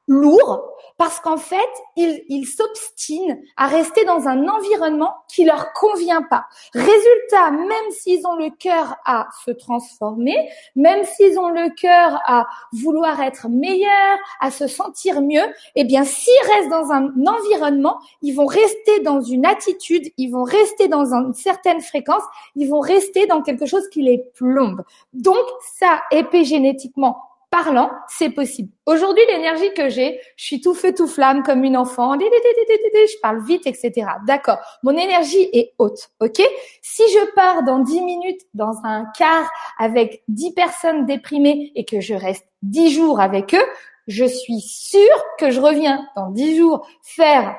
[0.07, 1.57] lourd parce qu'en fait,
[1.97, 6.45] ils, s'obstinent à rester dans un environnement qui leur convient pas.
[6.73, 10.35] Résultat, même s'ils ont le cœur à se transformer,
[10.75, 16.05] même s'ils ont le cœur à vouloir être meilleurs, à se sentir mieux, eh bien,
[16.05, 21.13] s'ils restent dans un environnement, ils vont rester dans une attitude, ils vont rester dans
[21.13, 22.23] une certaine fréquence,
[22.55, 24.83] ils vont rester dans quelque chose qui les plombe.
[25.13, 25.43] Donc,
[25.77, 27.17] ça, épigénétiquement
[27.55, 28.69] parlant, c'est possible.
[28.85, 33.45] Aujourd'hui, l'énergie que j'ai, je suis tout feu, tout flamme, comme une enfant, je parle
[33.45, 34.07] vite, etc.
[34.27, 34.57] D'accord.
[34.83, 36.41] Mon énergie est haute, ok?
[36.81, 42.01] Si je pars dans 10 minutes dans un car avec 10 personnes déprimées et que
[42.01, 43.65] je reste 10 jours avec eux,
[44.07, 47.55] je suis sûre que je reviens dans 10 jours faire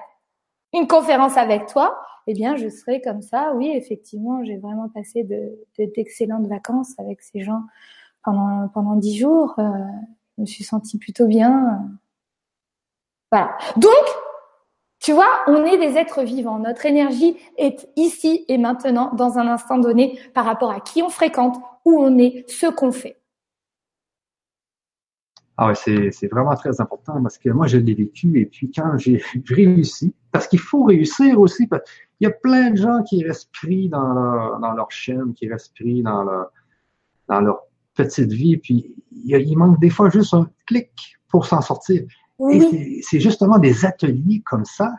[0.75, 3.53] une conférence avec toi, eh bien, je serai comme ça.
[3.55, 7.63] Oui, effectivement, j'ai vraiment passé de, d'excellentes vacances avec ces gens
[8.27, 9.55] pendant pendant dix jours.
[9.59, 9.71] Euh,
[10.37, 11.81] je me suis sentie plutôt bien.
[13.33, 13.57] Voilà.
[13.77, 13.93] Donc,
[15.01, 16.59] tu vois, on est des êtres vivants.
[16.59, 21.09] Notre énergie est ici et maintenant, dans un instant donné, par rapport à qui on
[21.09, 23.17] fréquente, où on est, ce qu'on fait.
[25.59, 28.71] Ah ouais, c'est, c'est vraiment très important parce que moi, je l'ai vécu et puis
[28.71, 31.83] quand j'ai réussi, parce qu'il faut réussir aussi, parce
[32.21, 36.51] il y a plein de gens qui pris dans leur, dans leur chaîne, qui leur,
[37.29, 37.63] dans leur
[37.97, 40.91] petite vie, puis il, manque des fois juste un clic
[41.29, 42.03] pour s'en sortir.
[42.51, 44.93] Et c'est justement des ateliers comme ça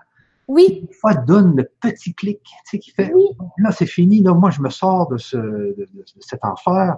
[0.47, 0.65] oui.
[0.65, 3.13] qui, des fois, donnent le petit clic, tu sais, qui fait,
[3.57, 5.87] là, c'est fini, là, moi, je me sors de, ce, de,
[6.19, 6.97] cet enfer.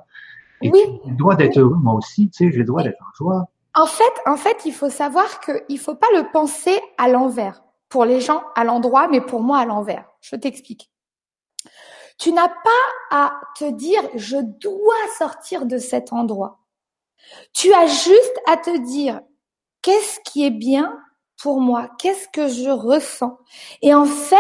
[0.62, 0.80] Et oui.
[1.04, 3.50] j'ai le droit d'être heureux, moi aussi, tu sais, j'ai le droit d'être en joie.
[3.76, 7.64] En fait, en fait, il faut savoir qu'il faut pas le penser à l'envers.
[7.88, 10.06] Pour les gens, à l'endroit, mais pour moi, à l'envers.
[10.22, 10.92] Je t'explique.
[12.20, 16.60] Tu n'as pas à te dire je dois sortir de cet endroit.
[17.54, 19.22] Tu as juste à te dire
[19.82, 21.02] qu'est-ce qui est bien
[21.42, 23.38] pour moi, qu'est-ce que je ressens?
[23.82, 24.36] Et en fait,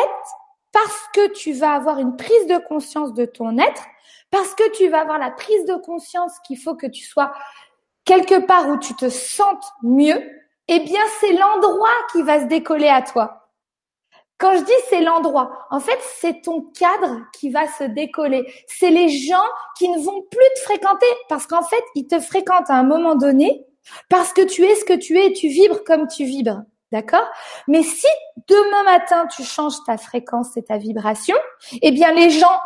[0.73, 3.85] parce que tu vas avoir une prise de conscience de ton être,
[4.31, 7.31] parce que tu vas avoir la prise de conscience qu'il faut que tu sois
[8.03, 10.21] quelque part où tu te sentes mieux,
[10.67, 13.38] eh bien c'est l'endroit qui va se décoller à toi.
[14.39, 18.52] Quand je dis c'est l'endroit, en fait, c'est ton cadre qui va se décoller.
[18.67, 19.36] C'est les gens
[19.78, 23.15] qui ne vont plus te fréquenter parce qu'en fait, ils te fréquentent à un moment
[23.15, 23.65] donné
[24.10, 26.63] parce que tu es ce que tu es et tu vibres comme tu vibres.
[26.91, 27.28] D'accord?
[27.67, 28.08] Mais si
[28.47, 31.36] demain matin tu changes ta fréquence et ta vibration,
[31.84, 32.60] eh bien les gens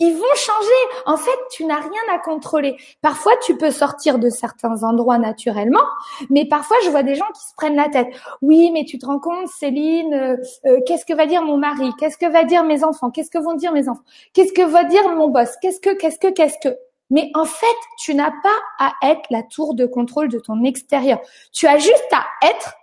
[0.00, 1.02] ils vont changer.
[1.06, 2.76] En fait, tu n'as rien à contrôler.
[3.02, 5.84] Parfois, tu peux sortir de certains endroits naturellement,
[6.30, 8.08] mais parfois, je vois des gens qui se prennent la tête.
[8.42, 11.90] Oui, mais tu te rends compte, Céline, euh, euh, qu'est-ce que va dire mon mari?
[11.98, 13.10] Qu'est-ce que va dire mes enfants?
[13.10, 14.04] Qu'est-ce que vont dire mes enfants?
[14.32, 15.50] Qu'est-ce que va dire mon boss?
[15.60, 16.76] Qu'est-ce que, qu'est-ce que, qu'est-ce que?
[17.10, 17.66] Mais en fait,
[17.98, 21.18] tu n'as pas à être la tour de contrôle de ton extérieur.
[21.52, 22.74] Tu as juste à être.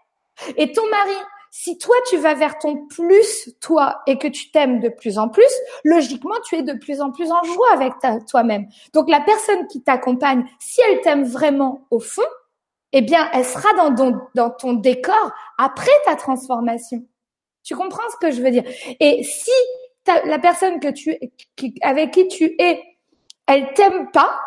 [0.57, 1.15] Et ton mari,
[1.57, 5.29] si toi tu vas vers ton plus toi et que tu t'aimes de plus en
[5.29, 5.49] plus,
[5.85, 7.93] logiquement tu es de plus en plus en joie avec
[8.27, 8.67] toi-même.
[8.91, 12.27] Donc la personne qui t'accompagne, si elle t'aime vraiment au fond,
[12.91, 17.05] eh bien elle sera dans ton, décor après ta transformation.
[17.63, 18.65] Tu comprends ce que je veux dire?
[18.99, 19.51] Et si
[20.05, 20.77] la personne
[21.83, 22.83] avec qui tu es,
[23.47, 24.37] elle t'aime pas,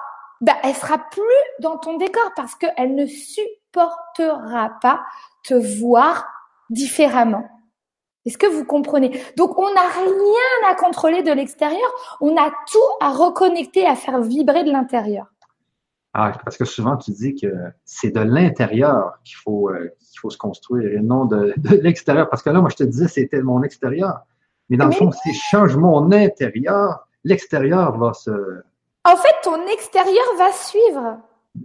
[0.43, 1.23] ben elle sera plus
[1.61, 5.01] dans ton décor parce qu'elle ne supportera pas
[5.43, 6.27] te voir
[6.71, 7.45] différemment.
[8.27, 9.21] Est-ce que vous comprenez?
[9.37, 14.21] Donc on n'a rien à contrôler de l'extérieur, on a tout à reconnecter, à faire
[14.21, 15.27] vibrer de l'intérieur.
[16.15, 17.47] Ah, parce que souvent tu dis que
[17.85, 22.29] c'est de l'intérieur qu'il faut euh, qu'il faut se construire et non de, l'extérieur.
[22.29, 24.21] Parce que là, moi je te disais c'était mon extérieur,
[24.69, 28.31] mais dans le fond, si je change mon intérieur, l'extérieur va se.
[29.05, 31.19] En fait, ton extérieur va suivre.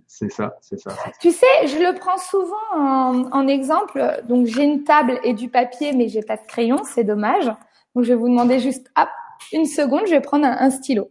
[0.08, 0.92] C'est ça, c'est ça.
[1.20, 4.24] Tu sais, je le prends souvent en, exemple.
[4.28, 7.46] Donc, j'ai une table et du papier, mais j'ai pas de crayon, c'est dommage.
[7.96, 9.10] Donc, je vais vous demander juste, hop,
[9.52, 11.10] une seconde, je vais prendre un stylo.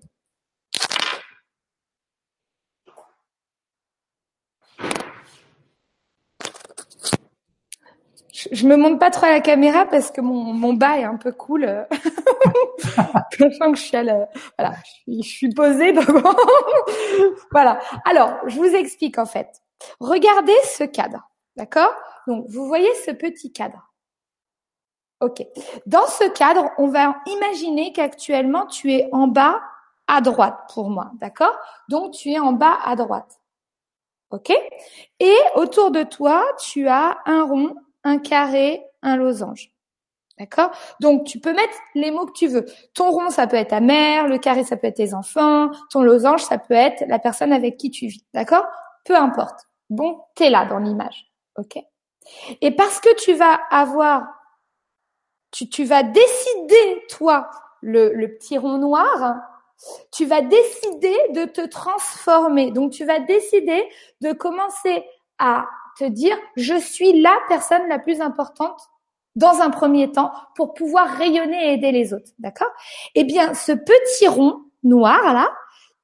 [8.51, 11.17] Je me monte pas trop à la caméra parce que mon, mon bas est un
[11.17, 11.87] peu cool.
[12.79, 14.29] Sachant que je suis à la,
[14.59, 14.75] voilà,
[15.07, 16.35] je suis, posée devant.
[17.51, 17.79] voilà.
[18.05, 19.49] Alors, je vous explique en fait.
[20.01, 21.29] Regardez ce cadre.
[21.57, 21.93] D'accord?
[22.27, 23.91] Donc, vous voyez ce petit cadre.
[25.21, 25.45] OK.
[25.87, 29.61] Dans ce cadre, on va imaginer qu'actuellement, tu es en bas
[30.09, 31.11] à droite pour moi.
[31.21, 31.57] D'accord?
[31.89, 33.41] Donc, tu es en bas à droite.
[34.31, 34.51] OK?
[35.21, 37.75] Et autour de toi, tu as un rond
[38.05, 39.73] un carré, un losange.
[40.39, 40.71] D'accord?
[41.01, 42.65] Donc, tu peux mettre les mots que tu veux.
[42.95, 46.03] Ton rond, ça peut être ta mère, le carré, ça peut être tes enfants, ton
[46.03, 48.25] losange, ça peut être la personne avec qui tu vis.
[48.35, 48.65] D'accord?
[49.05, 49.69] Peu importe.
[49.91, 51.31] Bon, t'es là dans l'image.
[51.57, 51.79] OK?
[52.61, 54.27] Et parce que tu vas avoir,
[55.51, 57.51] tu, tu vas décider, toi,
[57.83, 59.37] le, le petit rond noir,
[60.13, 62.71] tu vas décider de te transformer.
[62.71, 63.89] Donc, tu vas décider
[64.21, 65.05] de commencer
[65.39, 65.67] à
[65.99, 68.81] te dire je suis la personne la plus importante
[69.35, 72.31] dans un premier temps pour pouvoir rayonner et aider les autres.
[72.39, 72.71] D'accord?
[73.15, 75.51] Eh bien, ce petit rond noir là,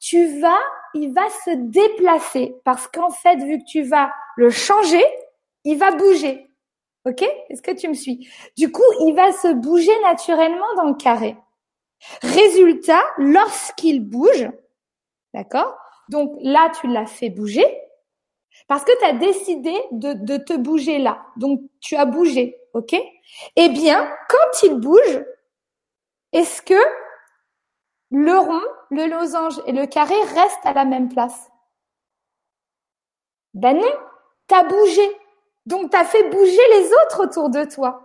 [0.00, 0.60] tu vas
[0.94, 5.04] il va se déplacer parce qu'en fait, vu que tu vas le changer,
[5.64, 6.50] il va bouger.
[7.04, 7.22] Ok?
[7.48, 8.28] Est-ce que tu me suis?
[8.56, 11.36] Du coup, il va se bouger naturellement dans le carré.
[12.22, 14.48] Résultat, lorsqu'il bouge,
[15.34, 15.76] d'accord?
[16.08, 17.66] Donc là, tu l'as fait bouger
[18.66, 21.26] parce que tu as décidé de, de te bouger là.
[21.36, 22.96] Donc, tu as bougé, ok?
[23.56, 25.24] Eh bien, quand il bouge,
[26.32, 26.74] est-ce que
[28.10, 31.50] le rond, le losange et le carré restent à la même place?
[33.54, 33.92] Ben non,
[34.46, 35.16] t'as bougé.
[35.66, 38.04] Donc t'as fait bouger les autres autour de toi.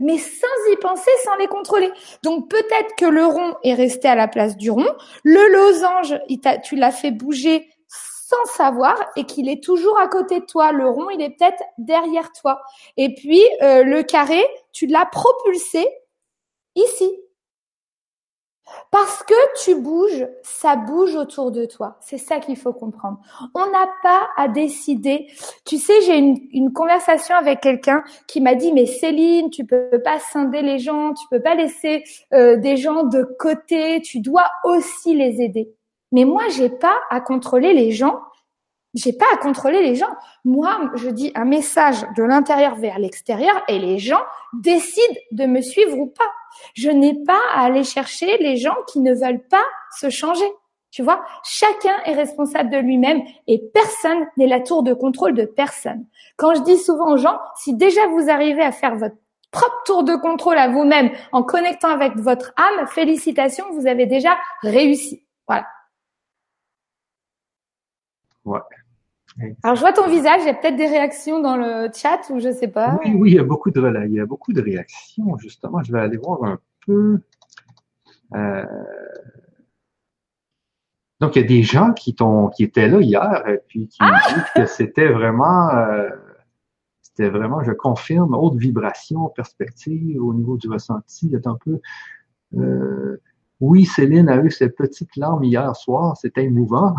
[0.00, 1.90] Mais sans y penser, sans les contrôler.
[2.22, 6.18] Donc peut-être que le rond est resté à la place du rond, le losange,
[6.64, 7.70] tu l'as fait bouger
[8.28, 10.72] sans savoir et qu'il est toujours à côté de toi.
[10.72, 12.60] Le rond, il est peut-être derrière toi.
[12.96, 15.88] Et puis euh, le carré, tu l'as propulsé
[16.74, 17.10] ici.
[18.90, 21.96] Parce que tu bouges, ça bouge autour de toi.
[22.00, 23.18] C'est ça qu'il faut comprendre.
[23.54, 25.28] On n'a pas à décider.
[25.64, 30.02] Tu sais, j'ai une, une, conversation avec quelqu'un qui m'a dit, mais Céline, tu peux
[30.04, 34.50] pas scinder les gens, tu peux pas laisser euh, des gens de côté, tu dois
[34.64, 35.77] aussi les aider.
[36.12, 38.20] Mais moi, j'ai pas à contrôler les gens
[38.94, 40.10] j'ai pas à contrôler les gens.
[40.44, 44.22] Moi, je dis un message de l'intérieur vers l'extérieur et les gens
[44.54, 46.30] décident de me suivre ou pas.
[46.74, 49.64] Je n'ai pas à aller chercher les gens qui ne veulent pas
[49.98, 50.50] se changer.
[50.90, 55.44] Tu vois, chacun est responsable de lui-même et personne n'est la tour de contrôle de
[55.44, 56.06] personne.
[56.36, 59.16] Quand je dis souvent aux gens, si déjà vous arrivez à faire votre
[59.50, 64.36] propre tour de contrôle à vous-même en connectant avec votre âme, félicitations, vous avez déjà
[64.62, 65.22] réussi.
[65.46, 65.66] Voilà.
[68.48, 69.56] Ouais.
[69.62, 72.40] Alors, je vois ton visage, il y a peut-être des réactions dans le chat ou
[72.40, 72.98] je sais pas.
[73.04, 75.82] Oui, oui, il y a beaucoup de, il y a beaucoup de réactions, justement.
[75.82, 77.20] Je vais aller voir un peu.
[78.34, 78.64] Euh...
[81.20, 82.16] Donc, il y a des gens qui,
[82.56, 84.20] qui étaient là hier et puis qui ah!
[84.28, 86.08] disent que c'était vraiment, euh...
[87.02, 91.30] c'était vraiment, je confirme, haute vibration, perspective au niveau du ressenti.
[91.32, 91.80] C'est un peu,
[92.56, 93.20] euh...
[93.60, 96.96] oui, Céline a eu cette petite larme hier soir, c'était émouvant.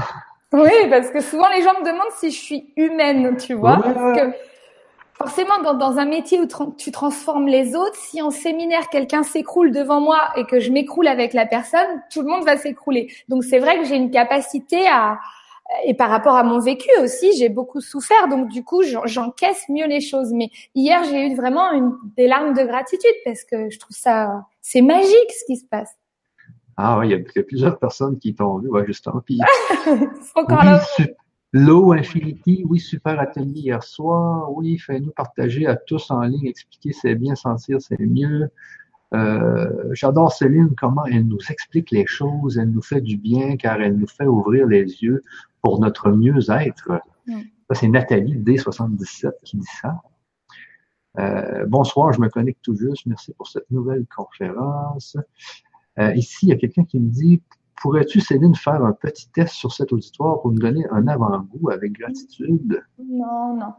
[0.52, 3.80] Oui, parce que souvent les gens me demandent si je suis humaine, tu vois.
[3.82, 4.36] Parce que
[5.14, 9.72] forcément, dans, dans, un métier où tu transformes les autres, si en séminaire quelqu'un s'écroule
[9.72, 13.14] devant moi et que je m'écroule avec la personne, tout le monde va s'écrouler.
[13.28, 15.20] Donc c'est vrai que j'ai une capacité à
[15.86, 19.86] et par rapport à mon vécu aussi, j'ai beaucoup souffert, donc du coup, j'encaisse mieux
[19.86, 20.32] les choses.
[20.34, 24.46] Mais hier, j'ai eu vraiment une, des larmes de gratitude parce que je trouve ça,
[24.62, 25.99] c'est magique ce qui se passe.
[26.82, 29.20] Ah oui, il y, a plusieurs personnes qui t'ont vu, ouais, justement.
[29.26, 29.38] Puis,
[30.36, 30.82] encore là.
[31.52, 34.50] Low Infinity, oui, super atelier hier soir.
[34.54, 38.50] Oui, fais-nous partager à tous en ligne, expliquer c'est bien, sentir c'est mieux.
[39.14, 43.82] Euh, J'adore Céline, comment elle nous explique les choses, elle nous fait du bien car
[43.82, 45.22] elle nous fait ouvrir les yeux
[45.62, 47.02] pour notre mieux-être.
[47.28, 47.42] Mm.
[47.68, 50.02] Ça, c'est Nathalie D77 qui dit ça.
[51.18, 53.06] Euh, bonsoir, je me connecte tout juste.
[53.06, 55.18] Merci pour cette nouvelle conférence.
[56.00, 57.42] Euh, ici, il y a quelqu'un qui me dit
[57.82, 61.94] Pourrais-tu, Céline, faire un petit test sur cet auditoire pour me donner un avant-goût avec
[61.94, 62.84] gratitude?
[63.00, 63.74] Non, non.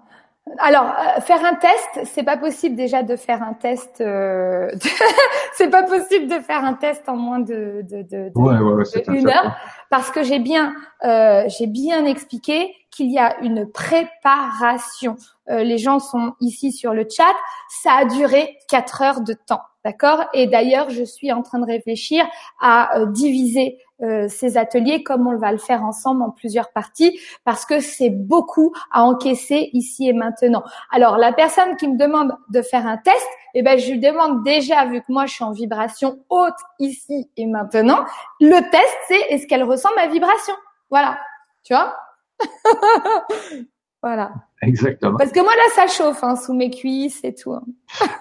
[0.59, 4.01] Alors, euh, faire un test, c'est pas possible déjà de faire un test.
[4.01, 4.71] Euh,
[5.53, 9.57] c'est pas possible de faire un test en moins de, de, de, de une heure,
[9.91, 10.73] parce que j'ai bien,
[11.05, 15.17] euh, j'ai bien expliqué qu'il y a une préparation.
[15.49, 17.35] Euh, les gens sont ici sur le chat.
[17.83, 19.63] Ça a duré quatre heures de temps.
[19.85, 20.25] D'accord?
[20.35, 22.27] Et d'ailleurs, je suis en train de réfléchir
[22.61, 27.19] à euh, diviser euh, ces ateliers comme on va le faire ensemble en plusieurs parties
[27.45, 30.63] parce que c'est beaucoup à encaisser ici et maintenant.
[30.91, 34.43] Alors, la personne qui me demande de faire un test, eh ben, je lui demande
[34.43, 38.05] déjà, vu que moi, je suis en vibration haute ici et maintenant,
[38.39, 40.55] le test, c'est est-ce qu'elle ressent ma vibration?
[40.91, 41.19] Voilà.
[41.63, 41.97] Tu vois?
[44.03, 44.33] Voilà.
[44.63, 45.19] Exactement.
[45.19, 47.55] Parce que moi, là, ça chauffe hein, sous mes cuisses et tout.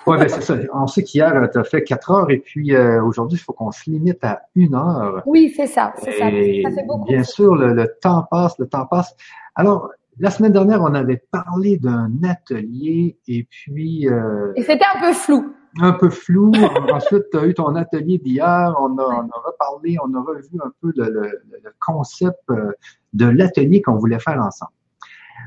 [0.08, 0.56] Oui, ben c'est ça.
[0.74, 3.72] On sait qu'hier, tu as fait quatre heures et puis euh, aujourd'hui, il faut qu'on
[3.72, 5.24] se limite à une heure.
[5.26, 5.94] Oui, c'est ça.
[5.98, 6.26] C'est ça.
[6.26, 7.06] Ça fait beaucoup.
[7.06, 9.16] Bien sûr, le, temps passe, le temps passe.
[9.56, 14.10] Alors, la semaine dernière, on avait parlé d'un atelier et puis...
[14.10, 15.54] Euh, et c'était un peu flou.
[15.78, 16.52] Un peu flou.
[16.92, 18.76] Ensuite, tu as eu ton atelier d'hier.
[18.80, 22.42] On a, on a reparlé, on a revu un peu le, le concept
[23.14, 24.72] de l'atelier qu'on voulait faire ensemble.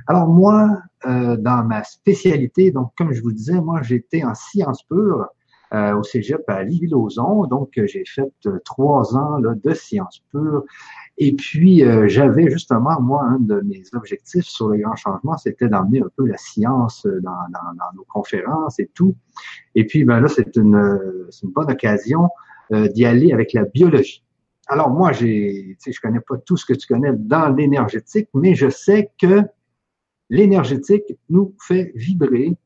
[0.06, 4.82] Alors moi, euh, dans ma spécialité, donc comme je vous disais, moi j'étais en sciences
[4.85, 5.28] pures
[5.74, 8.32] euh, au Cégep à Lévis-Lauzon, donc euh, j'ai fait
[8.64, 10.64] trois ans là, de sciences pures.
[11.18, 16.01] Et puis j'avais justement moi un de mes objectifs sur les grands changements, c'était d'emmener
[16.01, 19.14] un peu la science dans, dans, dans, nos conférences et tout.
[19.75, 20.75] Et puis ben là c'est une,
[21.42, 22.29] une bonne occasion
[22.71, 24.25] d'y aller avec la biologie.
[24.69, 28.71] alors moi, j'ai, je connais pas tout ce que tu connais dans l'énergétique, mais je
[28.71, 29.42] sais que
[30.31, 32.56] l'énergétique nous fait vibrer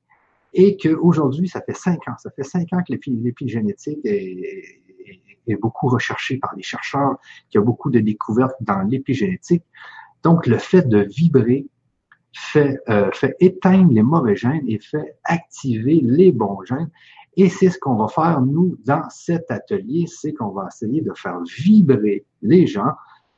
[0.54, 4.80] et qu'aujourd'hui, ça fait cinq ans, ça fait cinq ans que l'épigénétique est,
[5.46, 7.16] est, beaucoup recherchée par les chercheurs,
[7.48, 9.64] qu'il y a beaucoup de découvertes dans l'épigénétique.
[10.22, 11.66] Donc, le fait de vibrer
[12.32, 16.90] fait, euh, fait éteindre les mauvais gènes et fait activer les bons gènes.
[17.36, 21.12] Et c'est ce qu'on va faire, nous, dans cet atelier, c'est qu'on va essayer de
[21.14, 22.92] faire vibrer les gens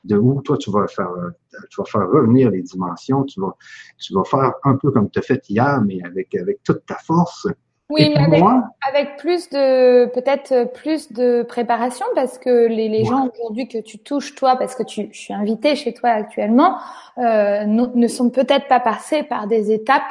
[0.05, 3.57] de où toi tu vas faire euh, revenir les dimensions, tu vas
[3.99, 6.97] tu vas faire un peu comme tu as fait hier mais avec avec toute ta
[6.97, 7.47] force.
[7.91, 8.45] Oui, mais avec,
[8.87, 13.99] avec, plus de peut-être plus de préparation parce que les, les gens aujourd'hui que tu
[13.99, 16.77] touches toi parce que tu je suis invitée chez toi actuellement
[17.17, 20.03] euh, ne sont peut-être pas passés par des étapes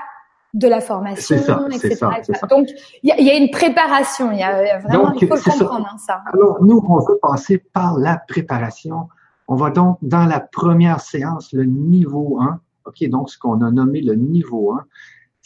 [0.53, 1.35] de la formation,
[1.69, 1.95] etc.
[1.95, 2.67] Ça, Donc,
[3.03, 4.31] il y, y a, une préparation.
[4.31, 6.23] Il y a vraiment, il faut le comprendre, hein, ça.
[6.33, 9.09] Alors, nous, on veut passer par la préparation.
[9.47, 13.69] On va donc, dans la première séance, le niveau 1, OK, donc ce qu'on a
[13.71, 14.85] nommé le niveau 1,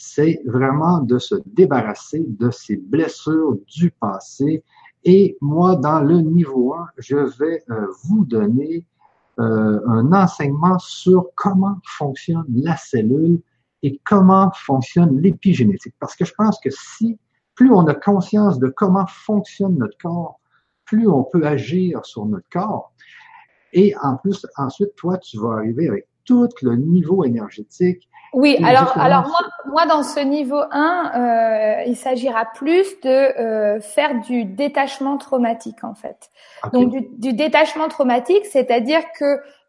[0.04, 4.64] c'est vraiment de se débarrasser de ces blessures du passé.
[5.04, 8.84] Et moi, dans le niveau 1, je vais euh, vous donner
[9.38, 13.40] euh, un enseignement sur comment fonctionne la cellule
[13.84, 15.94] et comment fonctionne l'épigénétique.
[16.00, 17.16] Parce que je pense que si
[17.54, 20.40] plus on a conscience de comment fonctionne notre corps,
[20.84, 22.92] plus on peut agir sur notre corps.
[23.72, 28.08] Et en plus, ensuite, toi, tu vas arriver avec tout le niveau énergétique.
[28.32, 33.80] Oui, alors, alors moi, moi, dans ce niveau 1, euh, il s'agira plus de euh,
[33.80, 36.30] faire du détachement traumatique, en fait.
[36.72, 39.24] Donc, du, du, détachement traumatique, c'est-à-dire que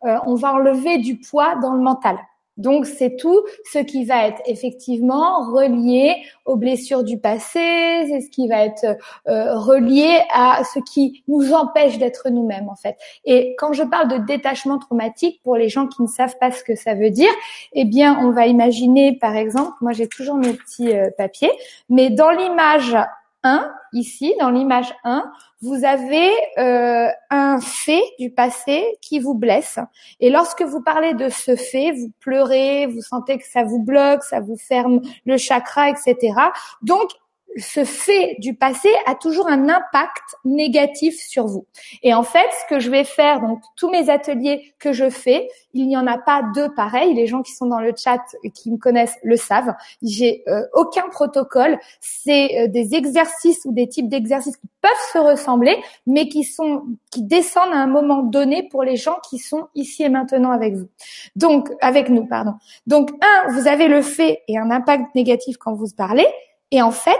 [0.05, 2.17] euh, on va enlever du poids dans le mental.
[2.57, 3.41] Donc c'est tout
[3.71, 8.85] ce qui va être effectivement relié aux blessures du passé, c'est ce qui va être
[9.27, 12.97] euh, relié à ce qui nous empêche d'être nous-mêmes en fait.
[13.25, 16.63] Et quand je parle de détachement traumatique pour les gens qui ne savent pas ce
[16.63, 17.31] que ça veut dire,
[17.73, 21.51] eh bien on va imaginer par exemple, moi j'ai toujours mes petits euh, papiers,
[21.89, 22.95] mais dans l'image
[23.43, 25.31] 1, ici, dans l'image 1,
[25.61, 29.79] vous avez euh, un fait du passé qui vous blesse.
[30.19, 34.23] Et lorsque vous parlez de ce fait, vous pleurez, vous sentez que ça vous bloque,
[34.23, 36.33] ça vous ferme le chakra, etc.
[36.81, 37.09] Donc,
[37.57, 41.65] ce fait du passé a toujours un impact négatif sur vous.
[42.01, 45.47] Et en fait, ce que je vais faire, donc tous mes ateliers que je fais,
[45.73, 47.13] il n'y en a pas deux pareils.
[47.13, 49.73] Les gens qui sont dans le chat et qui me connaissent le savent.
[50.01, 51.77] J'ai euh, aucun protocole.
[51.99, 55.75] C'est euh, des exercices ou des types d'exercices qui peuvent se ressembler,
[56.07, 60.03] mais qui sont qui descendent à un moment donné pour les gens qui sont ici
[60.03, 60.87] et maintenant avec vous.
[61.35, 62.53] Donc avec nous, pardon.
[62.87, 66.27] Donc un, vous avez le fait et un impact négatif quand vous parlez.
[66.71, 67.19] Et en fait,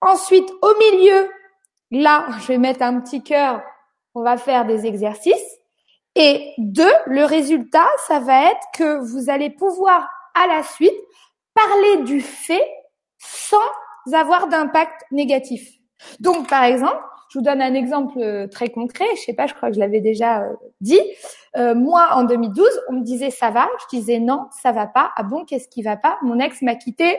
[0.00, 1.30] Ensuite, au milieu,
[1.90, 3.62] là, je vais mettre un petit cœur.
[4.14, 5.58] On va faire des exercices.
[6.14, 10.94] Et deux, le résultat, ça va être que vous allez pouvoir à la suite
[11.54, 12.66] parler du fait
[13.18, 13.56] sans
[14.12, 15.68] avoir d'impact négatif.
[16.20, 17.02] Donc, par exemple,
[17.34, 19.06] je vous donne un exemple euh, très concret.
[19.16, 21.00] Je sais pas, je crois que je l'avais déjà euh, dit.
[21.56, 23.68] Euh, moi, en 2012, on me disait ça va.
[23.82, 25.10] Je disais non, ça va pas.
[25.16, 26.16] Ah bon, qu'est-ce qui va pas?
[26.22, 27.18] Mon ex m'a quitté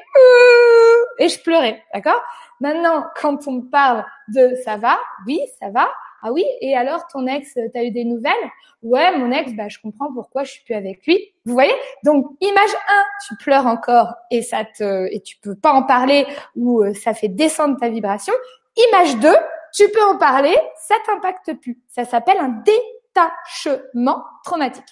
[1.19, 1.83] et je pleurais.
[1.93, 2.21] D'accord?
[2.59, 4.97] Maintenant, quand on me parle de ça va,
[5.27, 5.87] oui, ça va.
[6.21, 8.33] Ah oui, et alors ton ex, t'as eu des nouvelles?
[8.81, 11.19] Ouais, mon ex, bah je comprends pourquoi je suis plus avec lui.
[11.45, 11.73] Vous voyez?
[12.03, 16.25] Donc image 1, tu pleures encore et ça te et tu peux pas en parler
[16.55, 18.33] ou euh, ça fait descendre ta vibration.
[18.75, 19.29] Image 2,
[19.73, 21.79] tu peux en parler, ça t'impacte plus.
[21.89, 24.83] Ça s'appelle un détachement traumatique.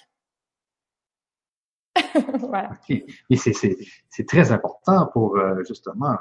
[2.38, 2.70] voilà.
[2.88, 6.16] Et c'est très important pour euh, justement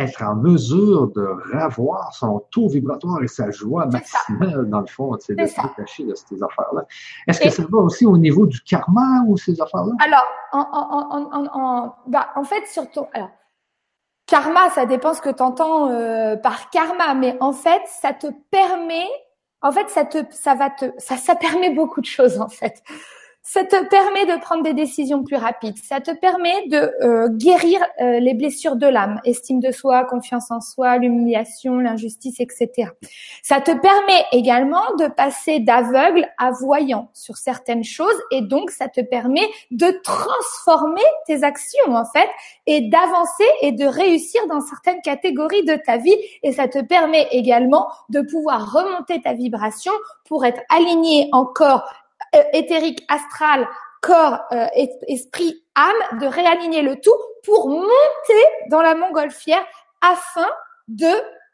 [0.00, 1.22] être en mesure de
[1.52, 6.04] revoir son taux vibratoire et sa joie maximale, dans le fond, c'est de se détacher
[6.04, 6.84] de ces affaires-là.
[7.26, 9.92] Est-ce que ça va aussi au niveau du karma ou ces affaires-là?
[10.04, 13.30] Alors, en, en, en, en, bah, en fait, surtout, alors,
[14.26, 18.28] karma, ça dépend ce que tu entends euh, par karma, mais en fait, ça te
[18.50, 19.08] permet,
[19.62, 22.82] en fait, ça te, ça va te, ça, ça permet beaucoup de choses, en fait.
[23.52, 25.76] Ça te permet de prendre des décisions plus rapides.
[25.82, 30.52] Ça te permet de euh, guérir euh, les blessures de l'âme, estime de soi, confiance
[30.52, 32.90] en soi, l'humiliation, l'injustice, etc.
[33.42, 38.86] Ça te permet également de passer d'aveugle à voyant sur certaines choses et donc ça
[38.86, 42.28] te permet de transformer tes actions en fait
[42.66, 47.26] et d'avancer et de réussir dans certaines catégories de ta vie et ça te permet
[47.32, 49.92] également de pouvoir remonter ta vibration
[50.28, 51.82] pour être aligné encore
[52.52, 53.68] éthérique, astral,
[54.00, 54.66] corps, euh,
[55.08, 59.64] esprit, âme, de réaligner le tout pour monter dans la montgolfière
[60.00, 60.48] afin
[60.88, 61.10] de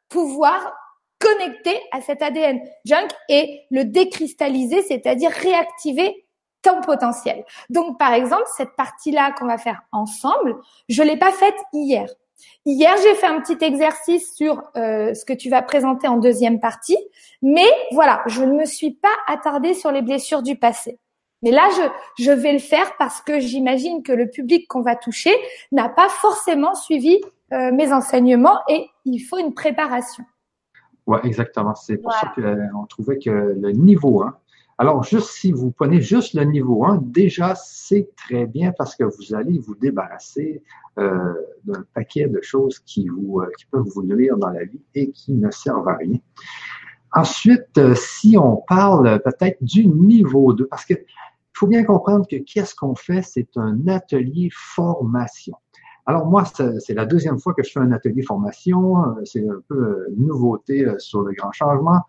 [0.09, 0.75] pouvoir
[1.19, 6.27] connecter à cet ADN junk et le décristalliser, c'est-à-dire réactiver
[6.63, 7.45] ton potentiel.
[7.71, 10.57] Donc, par exemple, cette partie-là qu'on va faire ensemble,
[10.89, 12.09] je l'ai pas faite hier.
[12.65, 16.61] Hier, j'ai fait un petit exercice sur euh, ce que tu vas présenter en deuxième
[16.61, 16.99] partie,
[17.43, 20.99] mais voilà, je ne me suis pas attardée sur les blessures du passé.
[21.43, 24.97] Mais là, je, je vais le faire parce que j'imagine que le public qu'on va
[24.97, 25.35] toucher
[25.71, 27.21] n'a pas forcément suivi
[27.53, 30.25] euh, mes enseignements et il faut une préparation.
[31.07, 31.75] Oui, exactement.
[31.77, 34.37] C'est pour ça qu'on trouvait que le niveau 1,
[34.79, 39.05] alors juste si vous prenez juste le niveau 1, déjà c'est très bien parce que
[39.05, 40.63] vous allez vous débarrasser
[40.99, 41.33] euh,
[41.65, 45.11] d'un paquet de choses qui, vous, euh, qui peuvent vous nuire dans la vie et
[45.13, 46.19] qui ne servent à rien.
[47.13, 52.27] Ensuite, euh, si on parle peut-être du niveau 2, parce que il faut bien comprendre
[52.29, 55.55] que qu'est-ce qu'on fait, c'est un atelier formation.
[56.05, 59.17] Alors moi, c'est la deuxième fois que je fais un atelier formation.
[59.25, 62.03] C'est un peu nouveauté sur le grand changement.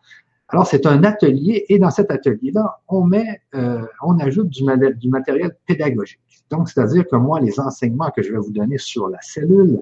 [0.49, 4.63] Alors c'est un atelier et dans cet atelier-là, on met, on ajoute du,
[4.95, 6.21] du matériel pédagogique.
[6.49, 9.81] Donc c'est-à-dire que moi, les enseignements que je vais vous donner sur la cellule,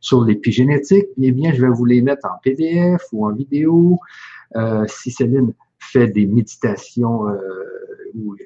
[0.00, 3.98] sur l'épigénétique, eh bien, je vais vous les mettre en PDF ou en vidéo.
[4.54, 7.38] Euh, si Céline fait des méditations euh,
[8.16, 8.36] ou,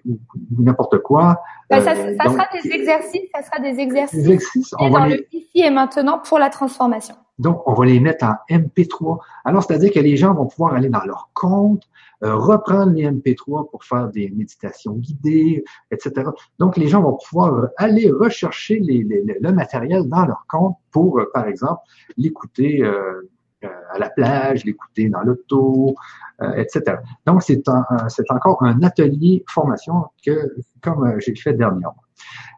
[0.59, 1.41] n'importe quoi.
[1.69, 5.71] Ben, ça, euh, sera des exercices, ça sera des exercices, on dans le ici et
[5.71, 7.15] maintenant pour la transformation.
[7.39, 9.19] Donc, on va les mettre en MP3.
[9.45, 11.85] Alors, c'est-à-dire que les gens vont pouvoir aller dans leur compte,
[12.21, 16.29] reprendre les MP3 pour faire des méditations guidées, etc.
[16.59, 21.47] Donc, les gens vont pouvoir aller rechercher les, le matériel dans leur compte pour, par
[21.47, 21.81] exemple,
[22.19, 23.31] l'écouter euh,
[23.67, 25.95] à la plage, l'écouter dans l'auto,
[26.43, 26.97] euh, etc.
[27.27, 32.03] Donc, c'est encore un atelier formation que, comme euh, j'ai fait dernièrement.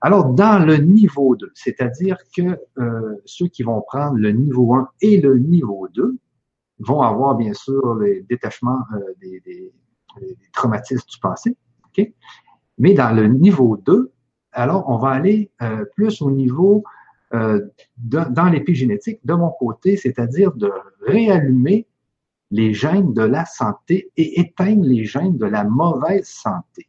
[0.01, 2.59] Alors, dans le niveau 2, c'est-à-dire que
[3.25, 6.17] ceux qui vont prendre le niveau 1 et le niveau 2
[6.81, 8.81] vont avoir, bien sûr, les détachements
[9.21, 9.73] des, des,
[10.21, 11.57] des, traumatismes du passé.
[12.79, 14.11] Mais dans le niveau 2,
[14.51, 15.53] alors, on va aller
[15.95, 16.83] plus au niveau
[17.35, 17.61] euh,
[17.97, 20.71] dans l'épigénétique de mon côté, c'est-à-dire de
[21.07, 21.87] réallumer
[22.51, 26.87] les gènes de la santé et éteindre les gènes de la mauvaise santé.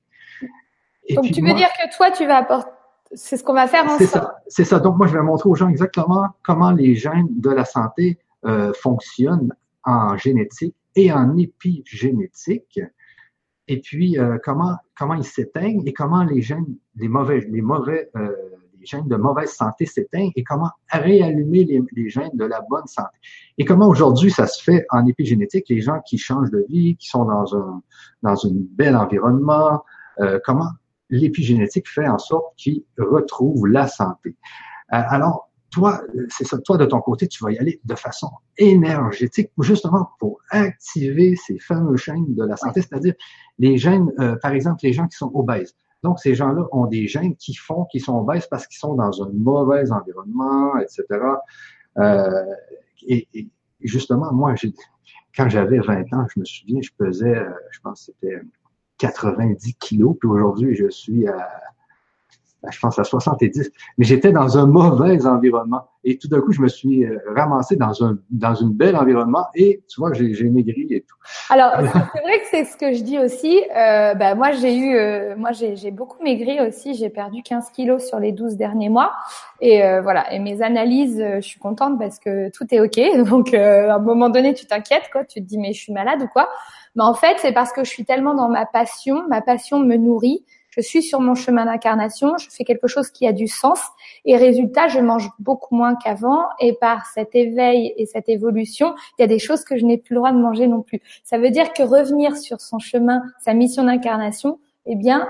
[1.10, 2.70] Donc tu veux dire que toi, tu vas apporter,
[3.14, 4.34] c'est ce qu'on va faire ensemble.
[4.48, 4.80] C'est ça, ça.
[4.80, 8.74] Donc moi, je vais montrer aux gens exactement comment les gènes de la santé euh,
[8.74, 12.80] fonctionnent en génétique et en épigénétique.
[13.68, 18.10] Et puis euh, comment comment ils s'éteignent et comment les gènes, les mauvais, les mauvais
[18.16, 18.36] euh,
[18.84, 23.18] les gènes de mauvaise santé s'éteignent et comment réallumer les, gènes de la bonne santé.
[23.58, 27.08] Et comment aujourd'hui ça se fait en épigénétique, les gens qui changent de vie, qui
[27.08, 27.82] sont dans un
[28.22, 29.84] dans un bel environnement,
[30.20, 30.70] euh, comment
[31.10, 34.36] l'épigénétique fait en sorte qu'ils retrouvent la santé?
[34.94, 38.30] Euh, alors, toi, c'est ça, toi de ton côté, tu vas y aller de façon
[38.58, 43.16] énergétique, justement pour activer ces fameux gènes de la santé, c'est-à-dire
[43.58, 45.76] les gènes, euh, par exemple, les gens qui sont obèses.
[46.04, 49.24] Donc, ces gens-là ont des gènes qui font qu'ils sont obèses parce qu'ils sont dans
[49.24, 51.06] un mauvais environnement, etc.
[51.98, 52.46] Euh,
[53.08, 53.28] et,
[53.82, 54.54] justement, moi,
[55.36, 58.42] quand j'avais 20 ans, je me souviens, je pesais, euh, je pense que c'était
[58.98, 61.50] 90 kilos, puis aujourd'hui, je suis à
[62.72, 65.88] je pense à 70, mais j'étais dans un mauvais environnement.
[66.06, 69.46] Et tout d'un coup, je me suis euh, ramassé dans un dans une belle environnement
[69.56, 71.16] et tu vois, j'ai maigri et tout.
[71.50, 73.62] Alors, c'est vrai que c'est ce que je dis aussi.
[73.76, 76.94] Euh, ben, moi, j'ai eu, euh, moi, j'ai beaucoup maigri aussi.
[76.94, 79.14] J'ai perdu 15 kilos sur les 12 derniers mois.
[79.62, 80.32] Et euh, voilà.
[80.34, 83.26] Et mes analyses, je suis contente parce que tout est ok.
[83.30, 85.24] Donc, à un moment donné, tu t'inquiètes, quoi.
[85.24, 86.50] Tu te dis, mais je suis malade ou quoi?
[86.96, 89.24] Mais en fait, c'est parce que je suis tellement dans ma passion.
[89.30, 90.46] Ma passion me nourrit
[90.76, 93.80] je suis sur mon chemin d'incarnation, je fais quelque chose qui a du sens
[94.26, 99.22] et résultat, je mange beaucoup moins qu'avant et par cet éveil et cette évolution, il
[99.22, 101.00] y a des choses que je n'ai plus le droit de manger non plus.
[101.24, 105.30] Ça veut dire que revenir sur son chemin, sa mission d'incarnation, eh bien,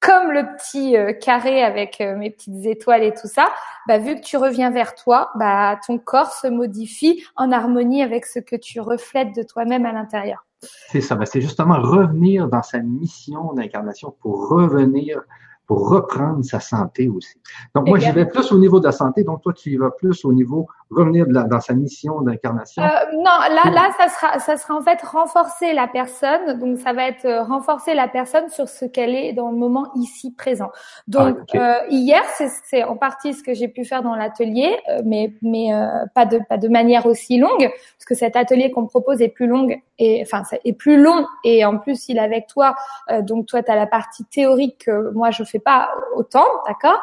[0.00, 3.48] comme le petit euh, carré avec euh, mes petites étoiles et tout ça,
[3.86, 8.26] bah, vu que tu reviens vers toi, bah, ton corps se modifie en harmonie avec
[8.26, 10.44] ce que tu reflètes de toi-même à l'intérieur.
[10.60, 15.22] C'est ça, ben, c'est justement revenir dans sa mission d'incarnation pour revenir
[15.68, 17.36] pour reprendre sa santé aussi.
[17.74, 19.90] Donc, moi, j'y vais plus au niveau de la santé, donc toi, tu y vas
[19.90, 22.82] plus au niveau revenir de dans sa mission d'incarnation.
[22.82, 26.58] Euh, non, là, là, ça sera, ça sera en fait renforcer la personne.
[26.58, 29.92] Donc, ça va être euh, renforcer la personne sur ce qu'elle est dans le moment
[29.94, 30.70] ici présent.
[31.06, 32.22] Donc, ah, euh, hier,
[32.64, 36.26] c'est en partie ce que j'ai pu faire dans l'atelier, euh, mais mais euh, pas
[36.26, 39.68] de pas de manière aussi longue, parce que cet atelier qu'on propose est plus long
[39.98, 42.74] et enfin est plus long et en plus il est avec toi.
[43.22, 47.00] donc, toi, tu as la partie théorique que moi je fais pas autant, d'accord?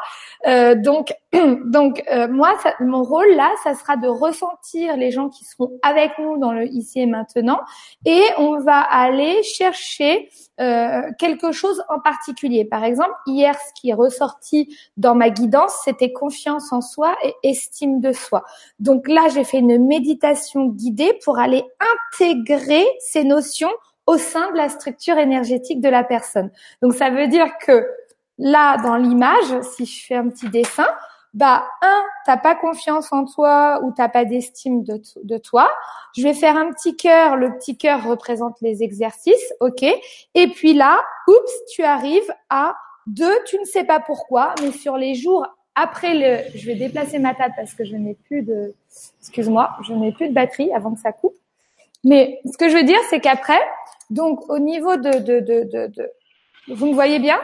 [0.47, 1.14] Euh, Donc,
[1.66, 6.18] donc euh, moi, mon rôle là, ça sera de ressentir les gens qui seront avec
[6.20, 7.60] nous dans le ici et maintenant,
[8.06, 10.30] et on va aller chercher
[10.62, 12.64] euh, quelque chose en particulier.
[12.66, 17.34] Par exemple, hier, ce qui est ressorti dans ma guidance, c'était confiance en soi et
[17.43, 18.43] estime de soi.
[18.80, 21.64] Donc là, j'ai fait une méditation guidée pour aller
[22.14, 23.72] intégrer ces notions
[24.08, 26.51] au sein de la structure énergétique de la personne.
[26.82, 27.88] Donc ça veut dire que
[28.38, 30.88] là, dans l'image, si je fais un petit dessin,
[31.33, 35.69] bah un, t'as pas confiance en toi ou t'as pas d'estime de, toi.
[36.15, 37.36] Je vais faire un petit cœur.
[37.36, 39.83] Le petit cœur représente les exercices, ok.
[40.33, 42.75] Et puis là, oups, tu arrives à
[43.05, 43.38] deux.
[43.47, 47.36] Tu ne sais pas pourquoi, mais sur les jours après le, je vais déplacer ma
[47.36, 48.73] table parce que je n'ai plus de,
[49.19, 51.36] excuse-moi, je n'ai plus de batterie avant que ça coupe.
[52.05, 53.59] Mais ce que je veux dire, c'est qu'après,
[54.09, 56.11] donc au niveau de, de, de, de
[56.69, 57.39] vous me voyez bien?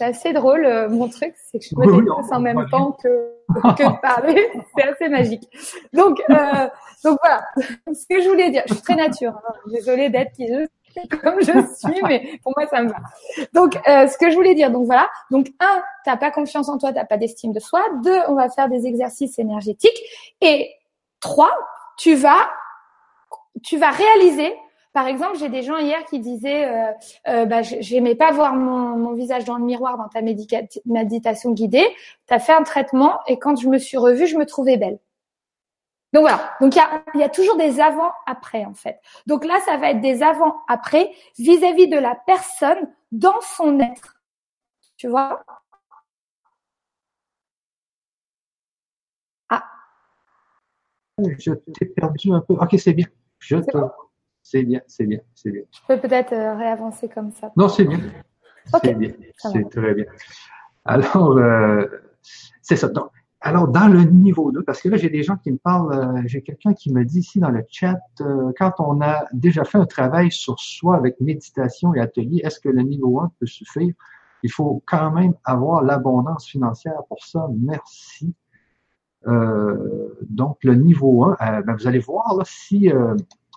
[0.00, 3.32] C'est assez drôle, euh, mon truc, c'est que je me déplace en même temps que,
[3.76, 4.50] que de parler.
[4.74, 5.46] c'est assez magique.
[5.92, 6.68] Donc, euh,
[7.04, 7.44] donc voilà,
[7.92, 8.62] ce que je voulais dire.
[8.66, 9.34] Je suis très nature.
[9.36, 9.52] Hein.
[9.66, 10.66] Désolée d'être qui je
[11.22, 12.96] comme je suis, mais pour moi, ça me va.
[13.52, 15.08] Donc, euh, ce que je voulais dire, donc voilà.
[15.30, 17.82] Donc, un, t'as pas confiance en toi, t'as pas d'estime de soi.
[18.02, 20.00] Deux, on va faire des exercices énergétiques.
[20.40, 20.70] Et
[21.20, 21.52] trois,
[21.98, 22.48] tu vas,
[23.62, 24.56] tu vas réaliser
[24.92, 26.92] par exemple, j'ai des gens hier qui disaient, euh,
[27.28, 31.86] euh, bah, j'aimais pas voir mon, mon, visage dans le miroir dans ta méditation guidée.
[32.26, 34.98] Tu as fait un traitement et quand je me suis revue, je me trouvais belle.
[36.12, 36.56] Donc voilà.
[36.60, 39.00] Donc il y a, y a, toujours des avant-après en fait.
[39.26, 44.20] Donc là, ça va être des avant-après vis-à-vis de la personne dans son être.
[44.96, 45.44] Tu vois?
[49.48, 49.64] Ah.
[51.18, 52.54] Je t'ai perdu un peu.
[52.54, 53.06] Ok, c'est bien.
[53.38, 53.78] Je te.
[54.50, 55.62] C'est bien, c'est bien, c'est bien.
[55.70, 57.52] Je peux peut-être euh, réavancer comme ça.
[57.56, 58.00] Non, c'est bien.
[58.82, 60.06] C'est bien, c'est très bien.
[60.84, 61.86] Alors, euh,
[62.60, 62.88] c'est ça.
[62.88, 65.92] Donc, alors, dans le niveau 2, parce que là, j'ai des gens qui me parlent,
[65.92, 68.00] euh, j'ai quelqu'un qui me dit ici dans le chat,
[68.58, 72.68] quand on a déjà fait un travail sur soi avec méditation et atelier, est-ce que
[72.68, 73.94] le niveau 1 peut suffire?
[74.42, 77.46] Il faut quand même avoir l'abondance financière pour ça.
[77.56, 78.34] Merci.
[79.24, 82.90] donc, le niveau 1, ben, vous allez voir là, si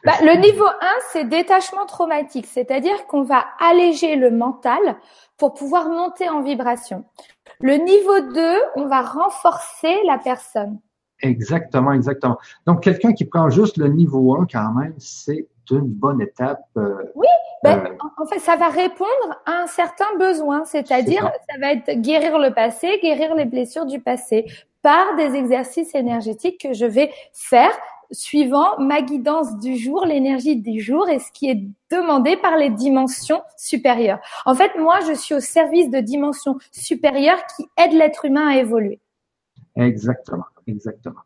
[0.03, 0.69] bah, le niveau 1,
[1.11, 4.79] c'est détachement traumatique, c'est-à-dire qu'on va alléger le mental
[5.37, 7.05] pour pouvoir monter en vibration.
[7.61, 10.79] Le niveau 2, on va renforcer la personne.
[11.21, 12.37] Exactement, exactement.
[12.67, 16.65] Donc, quelqu'un qui prend juste le niveau 1, quand même, c'est une bonne étape.
[16.75, 17.27] Euh, oui,
[17.63, 22.01] ben, euh, en fait, ça va répondre à un certain besoin, c'est-à-dire, ça va être
[22.01, 24.45] guérir le passé, guérir les blessures du passé
[24.81, 27.71] par des exercices énergétiques que je vais faire
[28.13, 31.61] suivant ma guidance du jour, l'énergie du jour et ce qui est
[31.91, 34.19] demandé par les dimensions supérieures.
[34.45, 38.57] En fait, moi, je suis au service de dimensions supérieures qui aident l'être humain à
[38.57, 38.99] évoluer.
[39.75, 41.21] Exactement, exactement.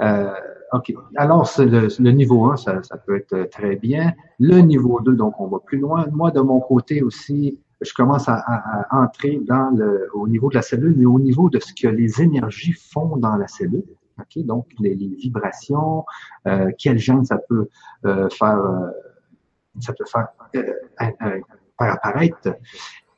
[0.00, 0.34] Euh,
[0.72, 0.92] OK.
[1.16, 4.12] Alors, le, le, niveau 1, ça, peut être très bien.
[4.40, 6.06] Le niveau 2, donc on va plus loin.
[6.10, 10.56] Moi, de mon côté aussi, je commence à, à, entrer dans le, au niveau de
[10.56, 13.84] la cellule, mais au niveau de ce que les énergies font dans la cellule.
[14.20, 14.42] Okay?
[14.42, 16.04] Donc, les, vibrations,
[16.46, 17.68] euh, quel gène ça peut
[18.04, 18.90] euh, faire, euh,
[19.80, 20.28] ça peut faire,
[21.78, 22.56] apparaître.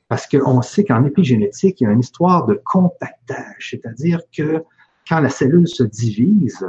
[0.08, 4.64] Parce qu'on sait qu'en épigénétique, il y a une histoire de compactage, c'est-à-dire que
[5.08, 6.66] quand la cellule se divise,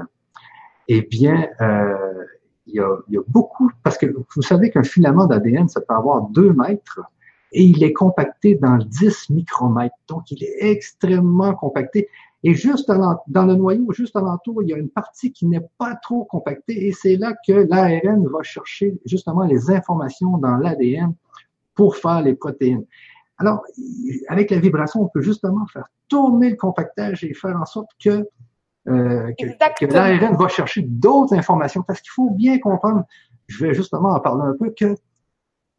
[0.88, 1.48] eh bien,
[2.66, 5.80] il y, a, il y a beaucoup, parce que vous savez qu'un filament d'ADN, ça
[5.82, 7.00] peut avoir deux mètres,
[7.56, 9.96] et il est compacté dans 10 micromètres.
[10.10, 12.10] Donc, il est extrêmement compacté.
[12.48, 15.96] Et juste dans le noyau, juste alentour, il y a une partie qui n'est pas
[15.96, 21.16] trop compactée et c'est là que l'ARN va chercher justement les informations dans l'ADN
[21.74, 22.86] pour faire les protéines.
[23.40, 23.64] Alors,
[24.28, 28.30] avec la vibration, on peut justement faire tourner le compactage et faire en sorte que,
[28.90, 33.06] euh, que, l'ARN va chercher d'autres informations parce qu'il faut bien comprendre,
[33.48, 34.96] je vais justement en parler un peu, que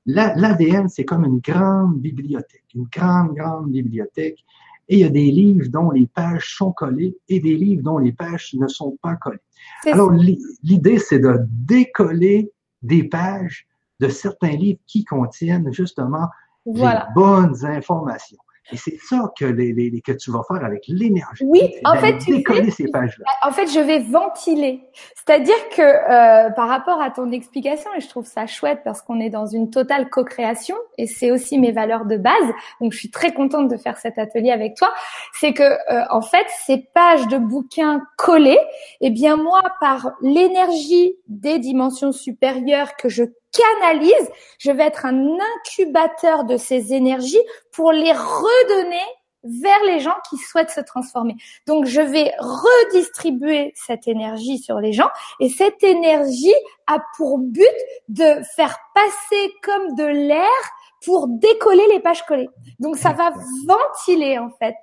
[0.05, 4.45] l'ADN, c'est comme une grande bibliothèque, une grande, grande bibliothèque
[4.89, 7.99] et il y a des livres dont les pages sont collées et des livres dont
[7.99, 9.41] les pages ne sont pas collées.
[9.85, 13.67] Alors, l'idée, c'est de décoller des pages
[14.01, 16.29] de certains livres qui contiennent justement
[16.65, 18.39] des bonnes informations.
[18.73, 21.45] Et c'est ça que, les, les, que tu vas faire avec l'énergie.
[21.47, 23.27] Oui, en fait, tu sais, ces pages-là.
[23.43, 24.81] En fait, je vais ventiler.
[25.15, 29.21] C'est-à-dire que euh, par rapport à ton explication, et je trouve ça chouette parce qu'on
[29.21, 32.53] est dans une totale co-création, et c'est aussi mes valeurs de base.
[32.81, 34.93] Donc, je suis très contente de faire cet atelier avec toi.
[35.35, 38.61] C'est que, euh, en fait, ces pages de bouquins collées,
[39.01, 45.39] eh bien moi, par l'énergie des dimensions supérieures que je canalise, je vais être un
[45.57, 47.43] incubateur de ces énergies
[47.73, 49.05] pour les redonner
[49.45, 51.37] vers les gens qui souhaitent se transformer.
[51.67, 56.55] Donc, je vais redistribuer cette énergie sur les gens et cette énergie
[56.87, 57.65] a pour but
[58.09, 60.47] de faire passer comme de l'air
[61.05, 62.49] pour décoller les pages collées.
[62.81, 63.33] Donc, ça va
[63.67, 64.75] ventiler, en fait.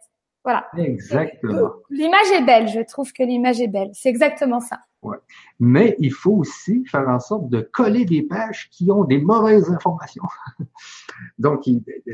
[0.44, 0.68] Voilà.
[0.78, 1.72] Exactement.
[1.90, 2.68] L'image est belle.
[2.68, 3.92] Je trouve que l'image est belle.
[3.94, 4.80] C'est exactement ça.
[5.04, 5.18] Ouais.
[5.60, 9.70] Mais il faut aussi faire en sorte de coller des pages qui ont des mauvaises
[9.70, 10.24] informations.
[11.38, 11.64] Donc,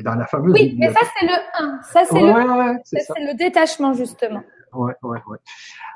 [0.03, 0.53] dans la fameuse...
[0.53, 1.81] Oui, mais ça, c'est le 1.
[1.83, 4.41] Ça, c'est le, c'est le détachement, justement.
[4.73, 5.37] Ouais, ouais, ouais.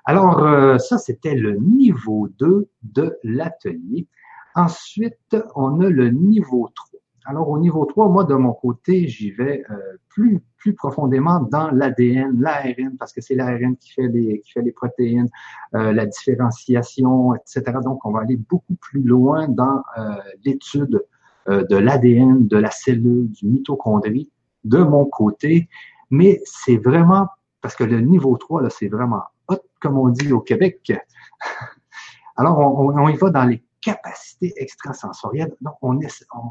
[0.06, 4.08] Alors, euh, ça, c'était le niveau 2 de l'atelier.
[4.56, 6.93] Ensuite, on a le niveau 3.
[7.26, 9.78] Alors, au niveau 3, moi, de mon côté, j'y vais euh,
[10.10, 14.62] plus, plus profondément dans l'ADN, l'ARN, parce que c'est l'ARN qui fait les, qui fait
[14.62, 15.30] les protéines,
[15.74, 17.78] euh, la différenciation, etc.
[17.84, 21.04] Donc, on va aller beaucoup plus loin dans euh, l'étude
[21.46, 24.32] de l'ADN, de la cellule, du mitochondrie,
[24.64, 25.68] de mon côté.
[26.10, 27.28] Mais c'est vraiment,
[27.60, 30.94] parce que le niveau 3, là, c'est vraiment hot, comme on dit au Québec.
[32.38, 35.54] Alors, on, on y va dans les capacités extrasensorielles.
[35.62, 36.00] Donc, on,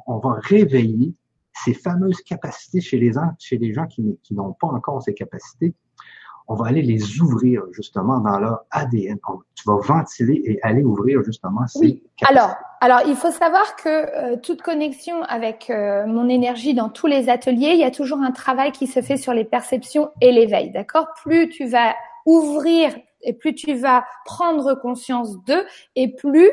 [0.06, 1.14] on, va réveiller
[1.64, 5.14] ces fameuses capacités chez les gens, chez les gens qui, qui n'ont pas encore ces
[5.14, 5.74] capacités.
[6.48, 9.18] On va aller les ouvrir justement dans leur ADN.
[9.54, 12.02] tu vas ventiler et aller ouvrir justement ces oui.
[12.28, 17.06] Alors, alors, il faut savoir que euh, toute connexion avec euh, mon énergie dans tous
[17.06, 20.32] les ateliers, il y a toujours un travail qui se fait sur les perceptions et
[20.32, 20.72] l'éveil.
[20.72, 21.06] D'accord?
[21.22, 21.94] Plus tu vas
[22.26, 25.64] ouvrir et plus tu vas prendre conscience d'eux,
[25.96, 26.50] et plus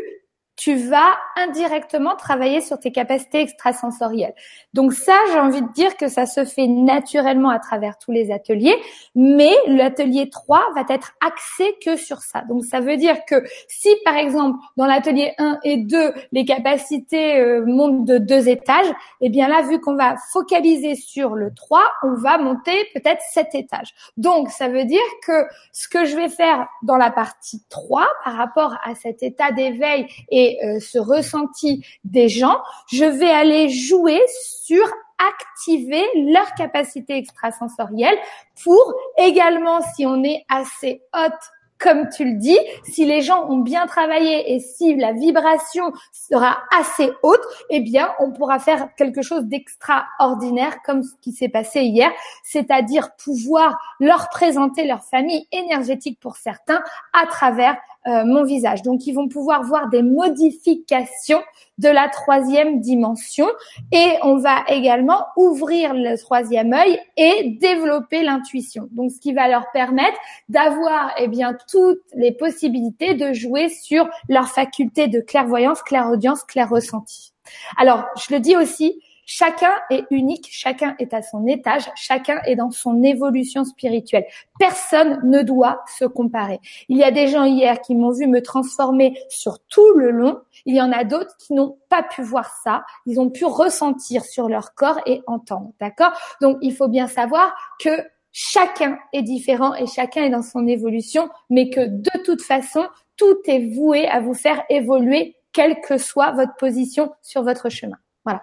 [0.59, 4.33] tu vas indirectement travailler sur tes capacités extrasensorielles.
[4.73, 8.29] Donc ça, j'ai envie de dire que ça se fait naturellement à travers tous les
[8.29, 8.75] ateliers,
[9.15, 12.41] mais l'atelier 3 va être axé que sur ça.
[12.49, 17.37] Donc ça veut dire que si par exemple dans l'atelier 1 et 2, les capacités
[17.37, 18.91] euh, montent de deux étages,
[19.21, 23.55] eh bien là, vu qu'on va focaliser sur le 3, on va monter peut-être sept
[23.55, 23.93] étages.
[24.17, 28.35] Donc ça veut dire que ce que je vais faire dans la partie 3 par
[28.35, 32.57] rapport à cet état d'éveil et euh, ce ressenti des gens,
[32.91, 34.19] je vais aller jouer
[34.63, 34.85] sur
[35.19, 38.17] activer leur capacité extrasensorielle
[38.63, 41.33] pour également, si on est assez haute
[41.79, 46.57] comme tu le dis, si les gens ont bien travaillé et si la vibration sera
[46.77, 51.81] assez haute, eh bien, on pourra faire quelque chose d'extraordinaire comme ce qui s'est passé
[51.81, 52.11] hier,
[52.43, 56.83] c'est-à-dire pouvoir leur présenter leur famille énergétique pour certains
[57.13, 57.77] à travers
[58.09, 58.81] euh, mon visage.
[58.81, 61.41] Donc, ils vont pouvoir voir des modifications
[61.77, 63.47] de la troisième dimension
[63.91, 68.89] et on va également ouvrir le troisième œil et développer l'intuition.
[68.91, 70.17] Donc, ce qui va leur permettre
[70.49, 76.69] d'avoir, eh bien, toutes les possibilités de jouer sur leur faculté de clairvoyance, clairaudience, clair
[76.69, 77.33] ressenti.
[77.77, 79.01] Alors, je le dis aussi,
[79.31, 84.25] Chacun est unique, chacun est à son étage, chacun est dans son évolution spirituelle.
[84.57, 86.59] Personne ne doit se comparer.
[86.87, 90.39] Il y a des gens hier qui m'ont vu me transformer sur tout le long.
[90.65, 92.83] Il y en a d'autres qui n'ont pas pu voir ça.
[93.05, 95.73] Ils ont pu ressentir sur leur corps et entendre.
[95.79, 96.13] D'accord?
[96.41, 97.91] Donc, il faut bien savoir que
[98.31, 103.37] chacun est différent et chacun est dans son évolution, mais que de toute façon, tout
[103.45, 107.97] est voué à vous faire évoluer, quelle que soit votre position sur votre chemin.
[108.25, 108.41] Voilà.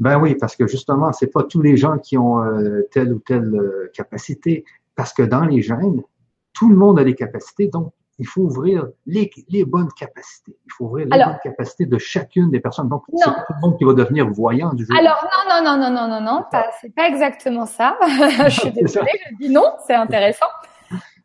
[0.00, 3.18] Ben oui, parce que justement, c'est pas tous les gens qui ont euh, telle ou
[3.20, 4.64] telle euh, capacité,
[4.96, 6.02] parce que dans les gènes,
[6.52, 10.56] tout le monde a des capacités, donc il faut ouvrir les, les bonnes capacités.
[10.64, 12.88] Il faut ouvrir les bonnes capacités de chacune des personnes.
[12.88, 14.96] Donc, c'est tout le monde qui va devenir voyant du jour.
[14.96, 16.44] Alors, non, non, non, non, non, non, non,
[16.80, 17.98] c'est pas exactement ça.
[18.44, 20.46] je suis désolée, je dis non, c'est intéressant.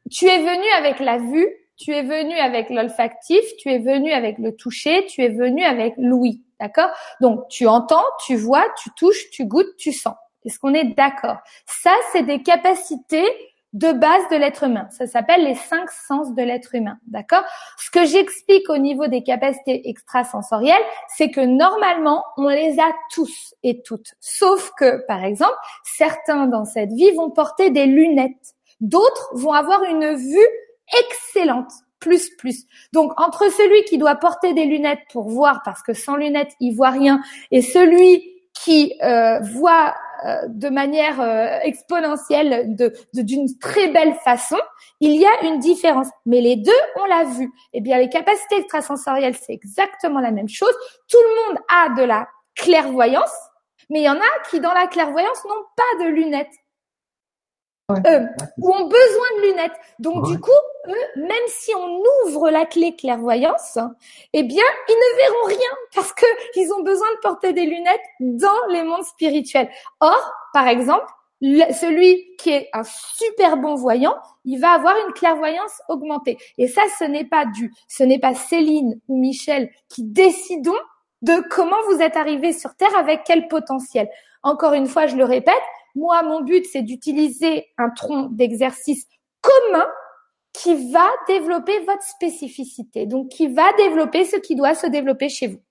[0.10, 1.48] Tu es venu avec la vue,
[1.78, 5.94] tu es venu avec l'olfactif, tu es venu avec le toucher, tu es venu avec
[5.98, 6.44] l'ouïe.
[6.60, 6.90] D'accord?
[7.22, 10.16] Donc, tu entends, tu vois, tu touches, tu goûtes, tu sens.
[10.46, 11.38] Est-ce qu'on est, d'accord?
[11.66, 13.28] Ça, c'est des capacités
[13.74, 14.88] de base de l'être humain.
[14.90, 16.98] Ça s'appelle les cinq sens de l'être humain.
[17.08, 17.44] D'accord?
[17.78, 20.82] Ce que j'explique au niveau des capacités extrasensorielles,
[21.16, 24.14] c'est que normalement, on les a tous et toutes.
[24.20, 28.56] Sauf que, par exemple, certains dans cette vie vont porter des lunettes.
[28.82, 30.48] D'autres vont avoir une vue
[30.98, 32.66] excellente plus plus.
[32.94, 36.76] Donc entre celui qui doit porter des lunettes pour voir parce que sans lunettes il
[36.76, 37.22] voit rien
[37.52, 38.24] et celui
[38.54, 39.96] qui euh, voit
[40.26, 44.58] euh, de manière euh, exponentielle de d'une très belle façon,
[45.00, 46.08] il y a une différence.
[46.26, 47.50] Mais les deux, on l'a vu.
[47.74, 50.74] Eh bien, les capacités extrasensorielles, c'est exactement la même chose.
[51.10, 53.34] Tout le monde a de la clairvoyance,
[53.90, 56.48] mais il y en a qui, dans la clairvoyance, n'ont pas de lunettes.
[57.92, 58.26] euh,
[58.58, 59.80] ou ont besoin de lunettes.
[60.00, 60.52] Donc du coup,
[61.16, 63.78] même si on ouvre la clé clairvoyance,
[64.34, 66.26] eh bien, ils ne verront rien parce que
[66.56, 69.70] ils ont besoin de porter des lunettes dans les mondes spirituels.
[70.00, 71.12] Or, par exemple,
[71.42, 74.16] celui qui est un super bon voyant,
[74.46, 76.38] il va avoir une clairvoyance augmentée.
[76.58, 77.74] Et ça, ce n'est pas dû.
[77.88, 80.80] Ce n'est pas Céline ou Michel qui décidons
[81.22, 84.10] de comment vous êtes arrivé sur Terre avec quel potentiel.
[84.44, 85.54] Encore une fois, je le répète,
[85.96, 89.06] moi, mon but, c'est d'utiliser un tronc d'exercice
[89.42, 89.88] commun
[90.54, 95.48] qui va développer votre spécificité, donc qui va développer ce qui doit se développer chez
[95.48, 95.62] vous.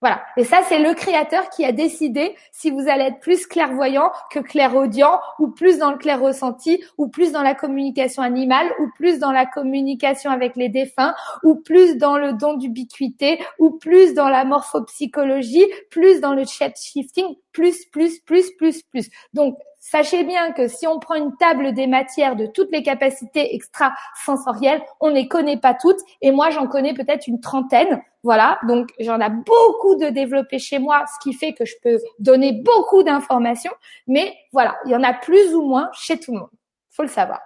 [0.00, 0.22] Voilà.
[0.38, 4.38] Et ça, c'est le créateur qui a décidé si vous allez être plus clairvoyant que
[4.38, 9.18] clairaudient, ou plus dans le clair ressenti, ou plus dans la communication animale, ou plus
[9.18, 14.30] dans la communication avec les défunts, ou plus dans le don d'ubiquité, ou plus dans
[14.30, 19.10] la morphopsychologie, plus dans le chat shifting, plus, plus, plus, plus, plus.
[19.34, 23.54] Donc, Sachez bien que si on prend une table des matières de toutes les capacités
[23.54, 26.00] extrasensorielles, on ne les connaît pas toutes.
[26.20, 28.02] Et moi, j'en connais peut-être une trentaine.
[28.22, 28.58] Voilà.
[28.68, 32.52] Donc, j'en ai beaucoup de développés chez moi, ce qui fait que je peux donner
[32.62, 33.72] beaucoup d'informations.
[34.06, 36.50] Mais voilà, il y en a plus ou moins chez tout le monde.
[36.90, 37.40] Faut le savoir.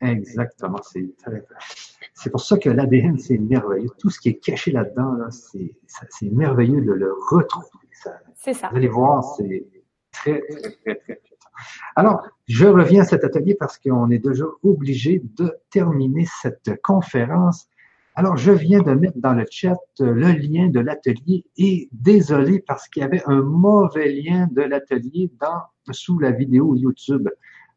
[0.00, 0.78] Exactement.
[0.82, 1.04] C'est
[2.14, 3.90] c'est pour ça que l'ADN, c'est merveilleux.
[3.98, 7.68] Tout ce qui est caché là-dedans, c'est merveilleux de le retrouver.
[8.34, 8.70] C'est ça.
[8.70, 9.66] Vous allez voir, c'est
[10.20, 10.42] très,
[10.84, 11.20] très, très,
[11.96, 17.68] Alors, je reviens à cet atelier parce qu'on est déjà obligé de terminer cette conférence.
[18.14, 22.88] Alors, je viens de mettre dans le chat le lien de l'atelier et désolé parce
[22.88, 25.62] qu'il y avait un mauvais lien de l'atelier dans
[25.92, 27.28] sous la vidéo YouTube.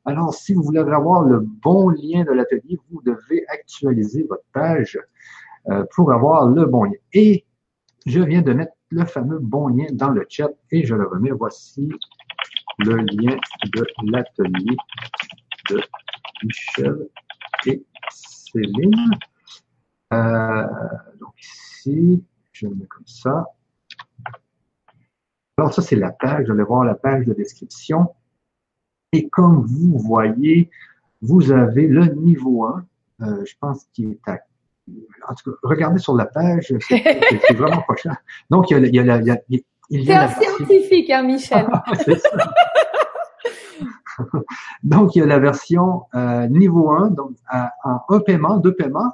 [0.06, 5.00] Alors, si vous voulez avoir le bon lien de l'atelier, vous devez actualiser votre page
[5.70, 6.98] euh, pour avoir le bon lien.
[7.14, 7.46] Et
[8.08, 11.32] je viens de mettre le fameux bon lien dans le chat et je le remets.
[11.32, 11.90] Voici
[12.86, 13.38] le lien
[13.74, 14.78] de l'atelier
[15.70, 15.82] de
[16.44, 17.08] Michel
[17.66, 19.12] et Céline.
[20.14, 20.68] Euh,
[21.20, 23.46] donc ici, je le mets comme ça.
[25.58, 26.46] Alors ça, c'est la page.
[26.46, 28.14] Vous allez voir la page de description.
[29.14, 30.70] Et comme vous voyez,
[31.22, 32.86] vous avez le niveau 1.
[33.22, 34.40] Euh, je pense qu'il est à
[35.28, 38.18] en tout cas, regardez sur la page, c'est vraiment cher.
[38.50, 39.38] Donc, il y a, il y a, il y a,
[39.90, 41.68] il y a un scientifique, hein, Michel.
[44.84, 49.14] donc, il y a la version euh, niveau 1, donc en un paiement, deux paiements,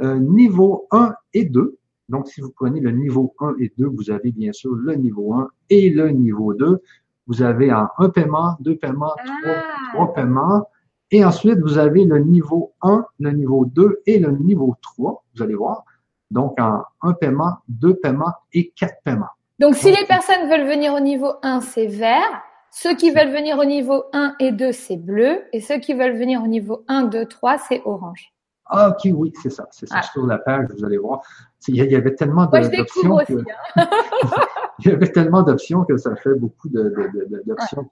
[0.00, 1.78] euh, niveau 1 et 2.
[2.08, 5.34] Donc, si vous prenez le niveau 1 et 2, vous avez bien sûr le niveau
[5.34, 6.80] 1 et le niveau 2.
[7.26, 9.62] Vous avez en un paiement, deux paiements, trois, ah.
[9.94, 10.68] trois paiements.
[11.10, 15.24] Et ensuite, vous avez le niveau 1, le niveau 2 et le niveau 3.
[15.34, 15.84] Vous allez voir.
[16.30, 19.30] Donc, en un paiement, deux paiements et quatre paiements.
[19.60, 22.42] Donc, si les personnes veulent venir au niveau 1, c'est vert.
[22.76, 25.42] Ceux qui veulent venir au niveau 1 et 2, c'est bleu.
[25.52, 28.34] Et ceux qui veulent venir au niveau 1, 2, 3, c'est orange.
[28.66, 29.68] Ah, ok, oui, c'est ça.
[29.70, 30.02] C'est ça.
[30.02, 31.22] Sur la page, vous allez voir.
[31.68, 33.18] Il y avait tellement d'options.
[33.18, 33.34] Que...
[33.76, 33.88] Hein.
[34.80, 37.88] il y avait tellement d'options que ça fait beaucoup d'options.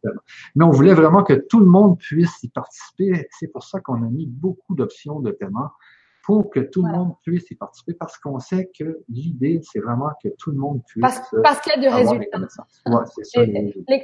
[0.56, 3.28] Mais on voulait vraiment que tout le monde puisse y participer.
[3.30, 5.70] C'est pour ça qu'on a mis beaucoup d'options de paiement
[6.22, 10.10] pour que tout le monde puisse y participer parce qu'on sait que l'idée, c'est vraiment
[10.22, 11.02] que tout le monde puisse.
[11.02, 12.38] Parce, parce qu'il y a du résultat.
[12.86, 13.40] Ouais, c'est ça.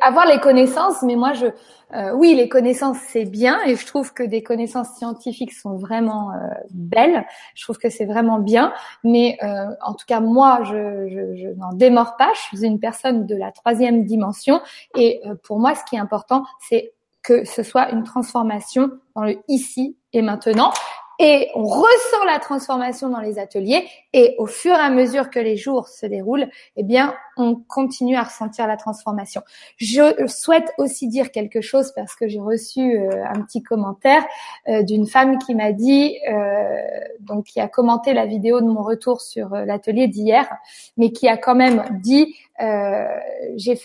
[0.01, 1.47] avoir les connaissances, mais moi, je,
[1.95, 6.33] euh, oui, les connaissances, c'est bien et je trouve que des connaissances scientifiques sont vraiment
[6.33, 6.37] euh,
[6.71, 7.25] belles.
[7.55, 8.73] Je trouve que c'est vraiment bien.
[9.05, 12.33] Mais euh, en tout cas, moi, je, je, je n'en démords pas.
[12.35, 14.61] Je suis une personne de la troisième dimension
[14.97, 16.93] et euh, pour moi, ce qui est important, c'est
[17.23, 20.73] que ce soit une transformation dans le ici et maintenant
[21.19, 23.87] et on ressent la transformation dans les ateliers.
[24.13, 28.17] Et au fur et à mesure que les jours se déroulent, eh bien, on continue
[28.17, 29.43] à ressentir la transformation.
[29.77, 34.25] Je souhaite aussi dire quelque chose parce que j'ai reçu euh, un petit commentaire
[34.69, 36.77] euh, d'une femme qui m'a dit, euh,
[37.21, 40.49] donc qui a commenté la vidéo de mon retour sur l'atelier d'hier,
[40.97, 42.35] mais qui a quand même dit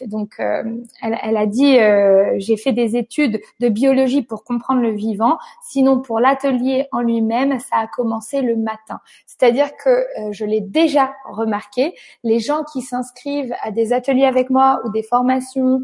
[0.07, 1.77] donc elle, a dit
[2.37, 7.59] j'ai fait des études de biologie pour comprendre le vivant sinon pour l'atelier en lui-même
[7.59, 11.93] ça a commencé le matin c'est-à-dire que je l'ai déjà remarqué
[12.23, 15.81] les gens qui s'inscrivent à des ateliers avec moi ou des formations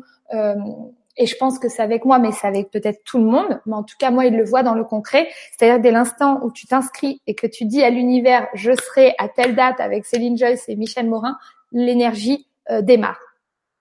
[1.20, 3.60] et je pense que c'est avec moi, mais c'est avec peut-être tout le monde.
[3.66, 5.28] Mais en tout cas, moi, il le voit dans le concret.
[5.52, 9.28] C'est-à-dire dès l'instant où tu t'inscris et que tu dis à l'univers, je serai à
[9.28, 11.38] telle date avec Céline Joyce et Michel Morin,
[11.74, 13.20] l'énergie euh, démarre.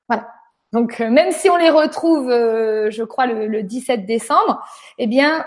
[0.09, 0.29] Voilà.
[0.73, 4.61] Donc euh, même si on les retrouve, euh, je crois le, le, 17 décembre,
[4.99, 5.47] eh bien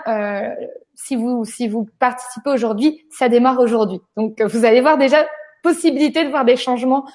[0.94, 4.00] si vous si vous participez aujourd'hui, ça démarre aujourd'hui.
[4.16, 5.26] Donc vous allez voir déjà
[5.62, 7.06] possibilité de voir des changements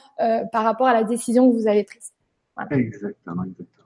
[0.52, 2.12] par rapport à la décision que vous avez prise.
[2.72, 3.78] Exactement, exactement.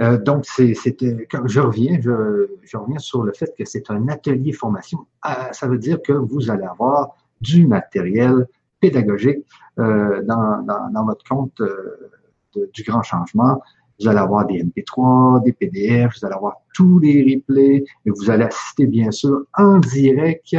[0.00, 4.52] Euh, donc, c'était je reviens, je, je, reviens sur le fait que c'est un atelier
[4.52, 5.06] formation.
[5.22, 8.46] Ah, ça veut dire que vous allez avoir du matériel
[8.80, 9.46] pédagogique
[9.78, 12.10] euh, dans, dans, dans, votre compte euh,
[12.54, 13.62] de, du grand changement.
[13.98, 18.28] Vous allez avoir des MP3, des PDF, vous allez avoir tous les replays et vous
[18.28, 20.54] allez assister bien sûr en direct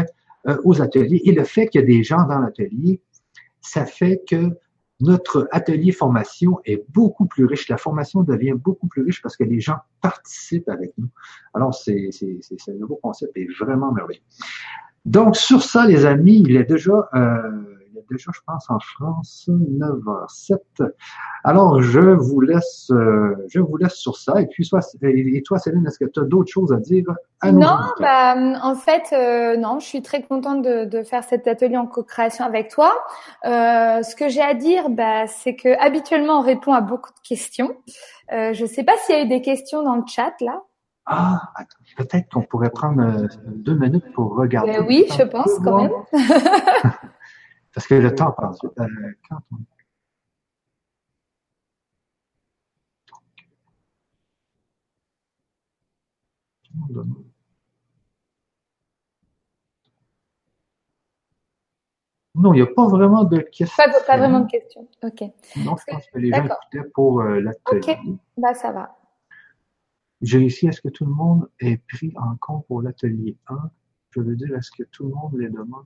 [0.48, 1.22] euh, aux ateliers.
[1.26, 3.00] Et le fait qu'il y a des gens dans l'atelier,
[3.68, 4.58] ça fait que
[5.00, 7.70] notre atelier formation est beaucoup plus riche.
[7.70, 11.10] La formation devient beaucoup plus riche parce que les gens participent avec nous.
[11.54, 14.22] Alors, c'est, c'est, c'est, un nouveau concept est vraiment merveilleux.
[15.06, 17.77] Donc, sur ça, les amis, il est déjà euh,
[18.10, 20.58] déjà, je pense, en France, 9h07.
[21.44, 24.42] Alors, je vous laisse, euh, je vous laisse sur ça.
[24.42, 27.06] Et puis, soit, et toi, Céline, est-ce que tu as d'autres choses à dire
[27.42, 31.48] à Non, bah, en fait, euh, non, je suis très contente de, de faire cet
[31.48, 32.94] atelier en co-création avec toi.
[33.46, 37.28] Euh, ce que j'ai à dire, bah, c'est que habituellement, on répond à beaucoup de
[37.28, 37.76] questions.
[38.32, 40.62] Je ne sais pas s'il y a eu des questions dans le chat là.
[41.10, 41.40] Ah,
[41.96, 44.74] peut-être qu'on pourrait prendre deux minutes pour regarder.
[44.74, 45.92] Ben oui, je pense quand même.
[47.78, 48.58] Parce que le temps passe.
[48.64, 48.88] Euh,
[49.30, 49.58] quand on...
[62.34, 63.68] Non, il n'y a pas vraiment de questions.
[63.78, 64.90] Pas, pas, vraiment de questions.
[65.04, 65.22] OK.
[65.58, 67.96] Non, je pense que les gens écoutaient pour euh, l'atelier.
[67.96, 68.98] OK, bah, ça va.
[70.22, 73.70] J'ai ici, est-ce que tout le monde est pris en compte pour l'atelier 1?
[74.10, 75.86] Je veux dire, est-ce que tout le monde les demande?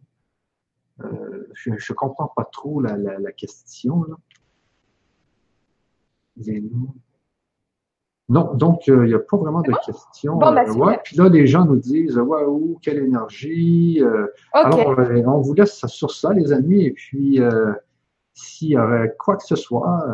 [0.99, 4.03] Euh, je ne comprends pas trop la, la, la question.
[4.03, 4.15] Là.
[8.31, 10.35] Non, donc il euh, n'y a pas vraiment de questions.
[10.35, 14.01] Bon, bah, euh, ouais, puis là, les gens nous disent Waouh, quelle énergie.
[14.01, 14.85] Euh, okay.
[14.85, 16.85] Alors, on vous laisse sur ça, les amis.
[16.85, 17.41] Et puis,
[18.33, 20.05] s'il y aurait quoi que ce soit,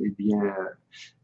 [0.00, 0.38] eh bien,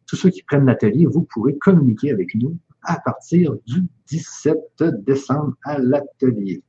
[0.07, 4.59] tous ceux qui prennent l'atelier, vous pourrez communiquer avec nous à partir du 17
[5.05, 6.65] décembre à l'atelier.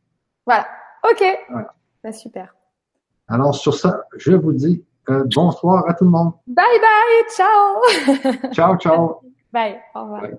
[0.45, 0.67] Voilà.
[1.09, 1.23] OK.
[1.49, 1.73] Voilà.
[2.03, 2.55] Bah, super.
[3.27, 6.33] Alors, sur ça, je vous dis euh, bonsoir à tout le monde.
[6.47, 8.51] Bye bye, ciao.
[8.53, 9.21] ciao, ciao.
[9.51, 10.21] Bye, au revoir.
[10.21, 10.37] Bye.